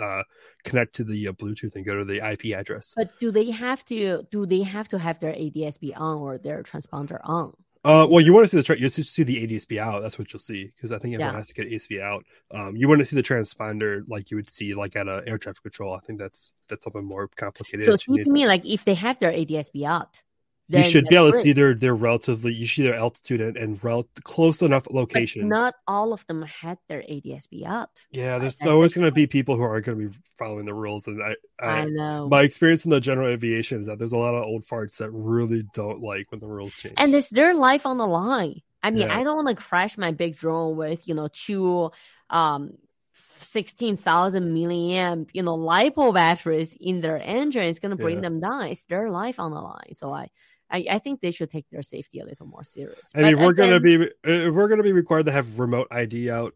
uh 0.00 0.22
connect 0.64 0.94
to 0.94 1.04
the 1.04 1.28
uh, 1.28 1.32
bluetooth 1.32 1.74
and 1.76 1.84
go 1.84 1.94
to 1.96 2.04
the 2.04 2.18
ip 2.32 2.44
address 2.56 2.94
But 2.96 3.18
do 3.20 3.30
they 3.30 3.50
have 3.50 3.84
to? 3.86 4.22
Do 4.30 4.46
they 4.46 4.62
have 4.62 4.88
to 4.88 4.98
have 4.98 5.18
their 5.18 5.32
ADSB 5.32 5.92
on 5.96 6.18
or 6.18 6.38
their 6.38 6.62
transponder 6.62 7.20
on? 7.24 7.52
uh 7.84 8.06
well 8.08 8.20
you 8.20 8.32
want 8.32 8.44
to 8.44 8.48
see 8.48 8.56
the 8.56 8.62
tra- 8.62 8.78
you 8.78 8.88
see 8.88 9.22
the 9.24 9.44
adsb 9.46 9.76
out 9.76 10.02
that's 10.02 10.16
what 10.18 10.32
you'll 10.32 10.38
see 10.40 10.70
because 10.76 10.92
i 10.92 10.98
think 10.98 11.14
everyone 11.14 11.34
Yeah. 11.34 11.38
has 11.38 11.48
to 11.48 11.54
get 11.54 11.68
adsb 11.68 12.00
out 12.00 12.24
um 12.52 12.76
you 12.76 12.86
want 12.88 13.00
to 13.00 13.04
see 13.04 13.16
the 13.16 13.22
transponder 13.24 14.02
like 14.08 14.30
you 14.30 14.36
would 14.36 14.48
see 14.48 14.72
like 14.74 14.94
at 14.94 15.08
a 15.08 15.22
air 15.26 15.36
traffic 15.36 15.62
control 15.62 15.92
i 15.94 15.98
think 16.00 16.18
that's 16.20 16.52
that's 16.68 16.84
something 16.84 17.04
more 17.04 17.28
complicated 17.34 17.84
So 17.84 17.94
it 17.94 18.00
seems 18.00 18.24
to 18.24 18.30
me 18.30 18.46
like 18.46 18.64
if 18.64 18.84
they 18.84 18.94
have 18.94 19.18
their 19.18 19.32
ADSB 19.32 19.84
out, 19.84 20.22
you 20.68 20.82
should 20.82 21.06
be 21.08 21.16
able 21.16 21.32
to 21.32 21.38
see 21.38 21.52
their 21.52 21.74
their 21.74 21.94
relatively 21.94 22.52
you 22.54 22.66
see 22.66 22.82
their 22.82 22.94
altitude 22.94 23.40
and, 23.40 23.56
and 23.56 23.82
rel- 23.84 24.08
close 24.24 24.62
enough 24.62 24.84
But 24.84 24.94
location 24.94 25.48
not 25.48 25.74
all 25.86 26.12
of 26.12 26.26
them 26.26 26.42
had 26.42 26.78
their 26.88 27.02
ADSB 27.02 27.66
out. 27.66 27.90
Yeah, 28.10 28.38
there's 28.38 28.56
That's 28.56 28.70
always 28.70 28.94
going 28.94 29.06
to 29.06 29.12
be 29.12 29.26
people 29.26 29.56
who 29.56 29.62
aren't 29.62 29.86
going 29.86 29.98
to 29.98 30.08
be 30.08 30.16
following 30.38 30.64
the 30.66 30.74
rules, 30.74 31.06
and 31.08 31.22
I, 31.22 31.34
I 31.60 31.82
I, 31.82 31.84
know. 31.86 32.28
my 32.28 32.42
experience 32.42 32.84
in 32.84 32.90
the 32.90 33.00
general 33.00 33.28
aviation 33.28 33.82
is 33.82 33.86
that 33.88 33.98
there's 33.98 34.12
a 34.12 34.18
lot 34.18 34.34
of 34.34 34.44
old 34.44 34.64
farts 34.64 34.98
that 34.98 35.10
really 35.10 35.62
don't 35.74 36.00
like 36.02 36.30
when 36.30 36.40
the 36.40 36.46
rules 36.48 36.74
change. 36.74 36.94
and 36.96 37.14
it's 37.14 37.30
their 37.30 37.54
life 37.54 37.86
on 37.86 37.98
the 37.98 38.06
line. 38.06 38.60
I 38.82 38.90
mean, 38.90 39.08
Yeah. 39.08 39.16
I 39.16 39.22
don't 39.24 39.36
want 39.36 39.48
to 39.48 39.54
crash 39.54 39.96
my 39.98 40.12
big 40.12 40.36
drone 40.36 40.76
with 40.76 41.06
you 41.08 41.14
know 41.14 41.28
two 41.32 41.90
um 42.30 42.72
sixteen 43.14 43.96
thousand 43.96 44.54
milliamp 44.54 45.28
you 45.32 45.42
know 45.42 45.56
lipo 45.56 46.14
batteries 46.14 46.76
in 46.80 47.00
their 47.00 47.18
engine. 47.18 47.64
It's 47.64 47.78
gonna 47.78 47.96
bring 47.96 48.16
Yeah. 48.16 48.22
them 48.22 48.40
down. 48.40 48.64
It's 48.68 48.84
their 48.84 49.10
life 49.10 49.38
on 49.40 49.50
the 49.52 49.60
line. 49.60 49.94
So 49.94 50.12
I. 50.12 50.30
I, 50.72 50.86
I 50.90 50.98
think 50.98 51.20
they 51.20 51.30
should 51.30 51.50
take 51.50 51.68
their 51.70 51.82
safety 51.82 52.18
a 52.20 52.24
little 52.24 52.46
more 52.46 52.64
serious. 52.64 53.12
I 53.14 53.22
mean, 53.22 53.34
if 53.34 53.40
we're 53.40 53.52
going 53.52 53.70
to 53.70 53.80
be 53.80 53.94
if 54.24 54.54
we're 54.54 54.68
going 54.68 54.78
to 54.78 54.82
be 54.84 54.92
required 54.92 55.26
to 55.26 55.32
have 55.32 55.58
remote 55.58 55.86
ID 55.90 56.30
out, 56.30 56.54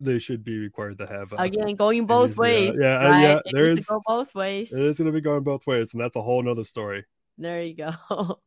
they 0.00 0.18
should 0.18 0.42
be 0.44 0.58
required 0.58 0.98
to 0.98 1.06
have. 1.06 1.32
Uh, 1.32 1.36
again 1.38 1.76
going 1.76 2.04
both 2.06 2.30
yeah, 2.32 2.40
ways. 2.40 2.78
yeah, 2.78 2.98
uh, 2.98 3.08
right? 3.10 3.22
yeah, 3.22 3.36
It 3.36 3.52
there 3.52 3.68
needs 3.68 3.80
is- 3.80 3.86
to 3.86 3.92
go 3.94 4.02
both 4.04 4.34
ways. 4.34 4.72
It 4.72 4.84
is 4.84 4.98
going 4.98 5.06
to 5.06 5.12
be 5.12 5.20
going 5.20 5.44
both 5.44 5.66
ways, 5.66 5.94
and 5.94 6.00
that's 6.02 6.16
a 6.16 6.22
whole 6.22 6.42
nother 6.42 6.64
story. 6.64 7.04
There 7.38 7.62
you 7.62 7.74
go. 7.74 7.92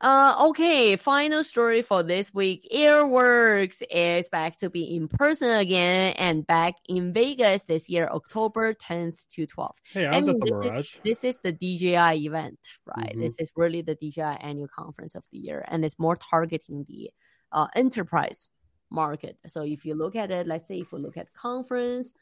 Uh, 0.00 0.46
okay, 0.48 0.94
final 0.94 1.42
story 1.42 1.82
for 1.82 2.04
this 2.04 2.32
week. 2.32 2.68
Airworks 2.72 3.82
is 3.90 4.28
back 4.28 4.56
to 4.58 4.70
be 4.70 4.94
in 4.94 5.08
person 5.08 5.50
again 5.50 6.12
and 6.16 6.46
back 6.46 6.74
in 6.88 7.12
Vegas 7.12 7.64
this 7.64 7.88
year, 7.88 8.08
October 8.12 8.74
10th 8.74 9.26
to 9.30 9.44
12th. 9.46 9.78
Hey, 9.92 10.06
I 10.06 10.16
was 10.16 10.28
And 10.28 10.36
at 10.36 10.40
the 10.40 10.46
this 10.46 10.56
Mirage. 10.56 10.78
Is, 10.78 11.00
this 11.04 11.24
is 11.24 11.38
the 11.42 11.50
DJI 11.50 12.26
event, 12.26 12.60
right? 12.86 13.12
Mhm. 13.16 13.20
This 13.22 13.36
is 13.40 13.50
really 13.56 13.82
the 13.82 13.96
DJI 13.96 14.38
annual 14.40 14.68
conference 14.68 15.16
of 15.16 15.24
the 15.32 15.38
year, 15.38 15.64
and 15.66 15.84
it's 15.84 15.98
more 15.98 16.14
targeting 16.14 16.84
the 16.86 17.10
uh, 17.50 17.66
enterprise 17.74 18.50
market. 18.90 19.36
So 19.48 19.62
if 19.62 19.84
you 19.84 19.96
look 19.96 20.14
at 20.14 20.30
it, 20.30 20.46
let's 20.46 20.68
say 20.68 20.78
if 20.78 20.92
we 20.92 21.00
look 21.00 21.16
at 21.16 21.32
conference, 21.34 22.14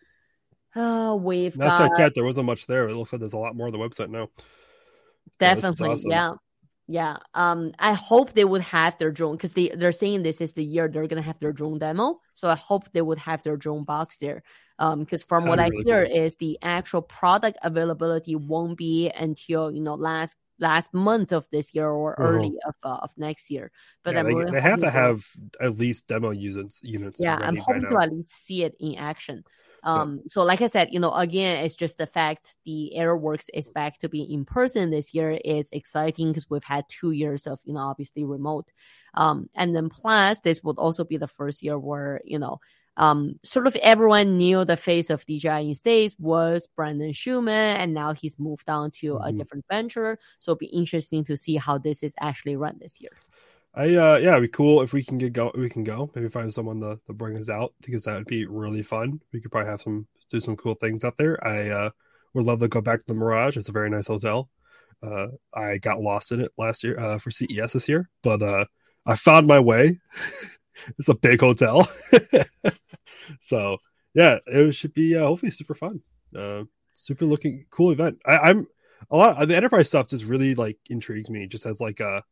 uh, 0.74 1.14
we've 1.20 1.54
That's 1.54 1.78
got 1.78 1.90
not 1.90 1.98
yet. 1.98 2.14
There 2.14 2.24
wasn't 2.24 2.46
much 2.46 2.66
there. 2.66 2.88
It 2.88 2.94
looks 2.94 3.12
like 3.12 3.20
there's 3.20 3.34
a 3.34 3.38
lot 3.38 3.54
more 3.54 3.66
on 3.66 3.72
the 3.72 3.78
website 3.78 4.08
now. 4.08 4.30
definitely 5.38 5.90
awesome. 5.90 6.10
yeah 6.10 6.32
yeah 6.88 7.16
um 7.34 7.72
i 7.78 7.92
hope 7.92 8.32
they 8.32 8.44
would 8.44 8.60
have 8.62 8.96
their 8.98 9.10
drone 9.10 9.36
because 9.36 9.54
they 9.54 9.68
they're 9.76 9.92
saying 9.92 10.22
this 10.22 10.40
is 10.40 10.52
the 10.52 10.62
year 10.64 10.88
they're 10.88 11.08
gonna 11.08 11.20
have 11.22 11.38
their 11.40 11.52
drone 11.52 11.78
demo 11.78 12.20
so 12.34 12.48
i 12.48 12.54
hope 12.54 12.90
they 12.92 13.02
would 13.02 13.18
have 13.18 13.42
their 13.42 13.56
drone 13.56 13.82
box 13.82 14.18
there 14.18 14.42
um 14.78 15.00
because 15.00 15.22
from 15.22 15.46
what 15.46 15.58
i 15.58 15.68
hear 15.84 16.02
is 16.02 16.36
the 16.36 16.58
actual 16.62 17.02
product 17.02 17.58
availability 17.62 18.36
won't 18.36 18.76
be 18.78 19.10
until 19.10 19.72
you 19.72 19.80
know 19.80 19.94
last 19.94 20.36
last 20.60 20.94
month 20.94 21.32
of 21.32 21.46
this 21.50 21.74
year 21.74 21.88
or 21.88 22.14
Mhm. 22.18 22.24
early 22.24 22.54
of 22.66 22.74
uh, 22.84 22.98
of 23.02 23.10
next 23.18 23.50
year 23.50 23.70
but 24.04 24.14
Yeah, 24.14 24.20
i'm 24.20 24.26
they, 24.26 24.34
really 24.34 24.52
they 24.52 24.60
have 24.60 24.80
to 24.80 24.90
have 24.90 25.24
at 25.60 25.76
least 25.76 26.06
demo 26.06 26.30
units. 26.30 26.80
Units. 26.84 27.20
yeah 27.20 27.38
i'm 27.42 27.56
hoping 27.56 27.82
to 27.88 27.98
at 27.98 28.12
least 28.12 28.30
see 28.30 28.62
it 28.62 28.74
in 28.78 28.94
action 28.94 29.42
um 29.86 30.20
so 30.28 30.42
like 30.44 30.60
i 30.62 30.66
said 30.66 30.88
you 30.92 31.00
know 31.00 31.12
again 31.12 31.64
it's 31.64 31.76
just 31.76 31.98
the 31.98 32.06
fact 32.06 32.56
the 32.66 32.92
airworks 32.96 33.46
is 33.54 33.70
back 33.70 33.98
to 33.98 34.08
be 34.10 34.22
in 34.22 34.44
person 34.44 34.90
this 34.90 35.14
year 35.14 35.32
is 35.44 35.68
exciting 35.72 36.28
because 36.28 36.50
we've 36.50 36.64
had 36.64 36.84
two 36.88 37.12
years 37.12 37.46
of 37.46 37.60
you 37.64 37.74
know 37.74 37.80
obviously 37.80 38.24
remote 38.24 38.66
um 39.14 39.48
and 39.54 39.74
then 39.76 39.88
plus 39.88 40.40
this 40.40 40.62
would 40.64 40.78
also 40.78 41.04
be 41.04 41.16
the 41.16 41.28
first 41.28 41.62
year 41.62 41.78
where 41.78 42.20
you 42.24 42.38
know 42.38 42.58
um, 42.98 43.38
sort 43.44 43.66
of 43.66 43.76
everyone 43.76 44.38
knew 44.38 44.64
the 44.64 44.76
face 44.76 45.10
of 45.10 45.26
DJI 45.26 45.60
in 45.68 45.74
States 45.74 46.16
was 46.18 46.66
Brendan 46.76 47.12
Schulman, 47.12 47.76
and 47.76 47.92
now 47.92 48.14
he's 48.14 48.38
moved 48.38 48.70
on 48.70 48.90
to 48.92 49.18
a 49.18 49.32
Mhm. 49.32 49.34
different 49.34 49.66
venture. 49.70 50.18
So 50.40 50.52
it'll 50.52 50.58
be 50.58 50.66
interesting 50.66 51.22
to 51.24 51.36
see 51.36 51.56
how 51.56 51.78
this 51.78 52.02
is 52.02 52.14
actually 52.20 52.56
run 52.56 52.78
this 52.80 52.98
year. 53.00 53.10
I 53.76 53.94
uh 53.94 54.16
yeah, 54.16 54.30
it'd 54.32 54.42
be 54.42 54.48
cool 54.48 54.82
if 54.82 54.92
we 54.92 55.04
can 55.04 55.18
get 55.18 55.32
go. 55.34 55.52
We 55.54 55.68
can 55.68 55.84
go. 55.84 56.10
Maybe 56.14 56.28
find 56.28 56.52
someone 56.52 56.80
to, 56.80 56.98
to 57.06 57.12
bring 57.12 57.36
us 57.36 57.48
out 57.50 57.74
because 57.82 58.04
that 58.04 58.16
would 58.16 58.26
be 58.26 58.46
really 58.46 58.82
fun. 58.82 59.20
We 59.32 59.40
could 59.40 59.52
probably 59.52 59.70
have 59.70 59.82
some 59.82 60.06
do 60.30 60.40
some 60.40 60.56
cool 60.56 60.74
things 60.74 61.04
out 61.04 61.16
there. 61.18 61.44
I 61.46 61.68
uh 61.68 61.90
would 62.34 62.46
love 62.46 62.60
to 62.60 62.68
go 62.68 62.80
back 62.80 63.00
to 63.00 63.06
the 63.06 63.14
Mirage. 63.14 63.56
It's 63.56 63.68
a 63.68 63.72
very 63.72 63.90
nice 63.90 64.08
hotel. 64.08 64.48
Uh, 65.02 65.28
I 65.54 65.78
got 65.78 66.00
lost 66.00 66.32
in 66.32 66.40
it 66.40 66.52
last 66.58 66.82
year 66.82 66.98
uh, 66.98 67.18
for 67.18 67.30
CES 67.30 67.74
this 67.74 67.88
year, 67.88 68.08
but 68.22 68.42
uh, 68.42 68.64
I 69.04 69.14
found 69.14 69.46
my 69.46 69.60
way. 69.60 70.00
it's 70.98 71.08
a 71.08 71.14
big 71.14 71.40
hotel, 71.40 71.88
so 73.40 73.78
yeah, 74.14 74.38
it 74.46 74.72
should 74.74 74.94
be 74.94 75.16
uh, 75.16 75.26
hopefully 75.26 75.50
super 75.50 75.74
fun. 75.74 76.00
Uh, 76.34 76.64
super 76.94 77.26
looking 77.26 77.66
cool 77.70 77.90
event. 77.90 78.20
I, 78.24 78.38
I'm 78.38 78.66
a 79.10 79.16
lot. 79.16 79.40
of 79.42 79.48
The 79.48 79.56
enterprise 79.56 79.88
stuff 79.88 80.08
just 80.08 80.24
really 80.24 80.54
like 80.54 80.78
intrigues 80.88 81.30
me. 81.30 81.46
Just 81.46 81.66
as 81.66 81.80
like 81.80 82.00
a 82.00 82.22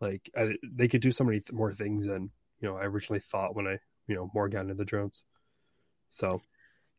like 0.00 0.30
I, 0.36 0.54
they 0.62 0.88
could 0.88 1.02
do 1.02 1.10
so 1.10 1.24
many 1.24 1.40
th- 1.40 1.52
more 1.52 1.72
things 1.72 2.06
than 2.06 2.30
you 2.60 2.68
know 2.68 2.76
I 2.76 2.84
originally 2.84 3.20
thought 3.20 3.54
when 3.54 3.66
I 3.66 3.78
you 4.06 4.16
know 4.16 4.30
more 4.34 4.48
got 4.48 4.62
into 4.62 4.74
the 4.74 4.84
drones. 4.84 5.24
So 6.10 6.40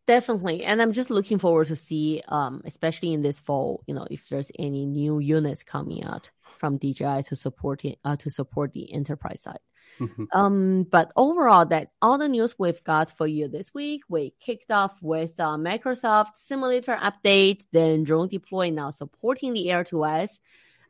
Definitely. 0.07 0.63
And 0.63 0.81
I'm 0.81 0.93
just 0.93 1.09
looking 1.11 1.37
forward 1.37 1.67
to 1.67 1.75
see, 1.75 2.23
um, 2.27 2.61
especially 2.65 3.13
in 3.13 3.21
this 3.21 3.39
fall, 3.39 3.83
you 3.85 3.93
know, 3.93 4.07
if 4.09 4.27
there's 4.29 4.51
any 4.57 4.85
new 4.85 5.19
units 5.19 5.61
coming 5.63 6.03
out 6.03 6.31
from 6.41 6.77
DJI 6.77 7.23
to 7.27 7.35
support 7.35 7.85
it, 7.85 7.99
uh, 8.03 8.15
to 8.17 8.29
support 8.29 8.73
the 8.73 8.91
enterprise 8.91 9.41
side. 9.41 9.59
mhm. 9.99 10.25
Um, 10.33 10.87
but 10.89 11.11
overall, 11.15 11.65
that's 11.65 11.93
all 12.01 12.17
the 12.17 12.27
news 12.27 12.55
we've 12.57 12.83
got 12.83 13.15
for 13.15 13.27
you 13.27 13.47
this 13.47 13.73
week. 13.73 14.01
We 14.09 14.33
kicked 14.39 14.71
off 14.71 15.01
with 15.03 15.39
uh, 15.39 15.57
Microsoft 15.57 16.35
simulator 16.35 16.95
update, 16.95 17.65
then 17.71 18.03
drone 18.03 18.27
deploy 18.27 18.71
now 18.71 18.89
supporting 18.89 19.53
the 19.53 19.67
Air2S, 19.67 20.39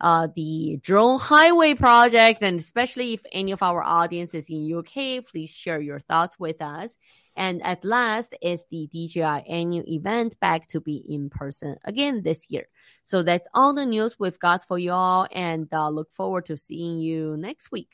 uh, 0.01 0.27
the 0.35 0.79
drone 0.81 1.19
highway 1.19 1.75
project, 1.75 2.41
and 2.41 2.59
especially 2.59 3.13
if 3.13 3.21
any 3.31 3.51
of 3.51 3.61
our 3.63 3.83
audience 3.83 4.33
is 4.33 4.49
in 4.49 4.73
UK, 4.73 5.23
please 5.25 5.51
share 5.51 5.79
your 5.79 5.99
thoughts 5.99 6.37
with 6.39 6.61
us. 6.61 6.97
And 7.35 7.63
at 7.63 7.85
last 7.85 8.35
is 8.41 8.65
the 8.69 8.87
DJI 8.87 9.21
annual 9.47 9.85
event 9.87 10.37
back 10.41 10.67
to 10.69 10.81
be 10.81 10.97
in 11.07 11.29
person 11.29 11.77
again 11.85 12.23
this 12.23 12.47
year. 12.49 12.65
So 13.03 13.23
that's 13.23 13.47
all 13.53 13.73
the 13.73 13.85
news 13.85 14.19
we've 14.19 14.39
got 14.39 14.67
for 14.67 14.77
you 14.77 14.91
all, 14.91 15.27
and 15.31 15.71
uh, 15.71 15.89
look 15.89 16.11
forward 16.11 16.47
to 16.47 16.57
seeing 16.57 16.99
you 16.99 17.37
next 17.37 17.71
week. 17.71 17.91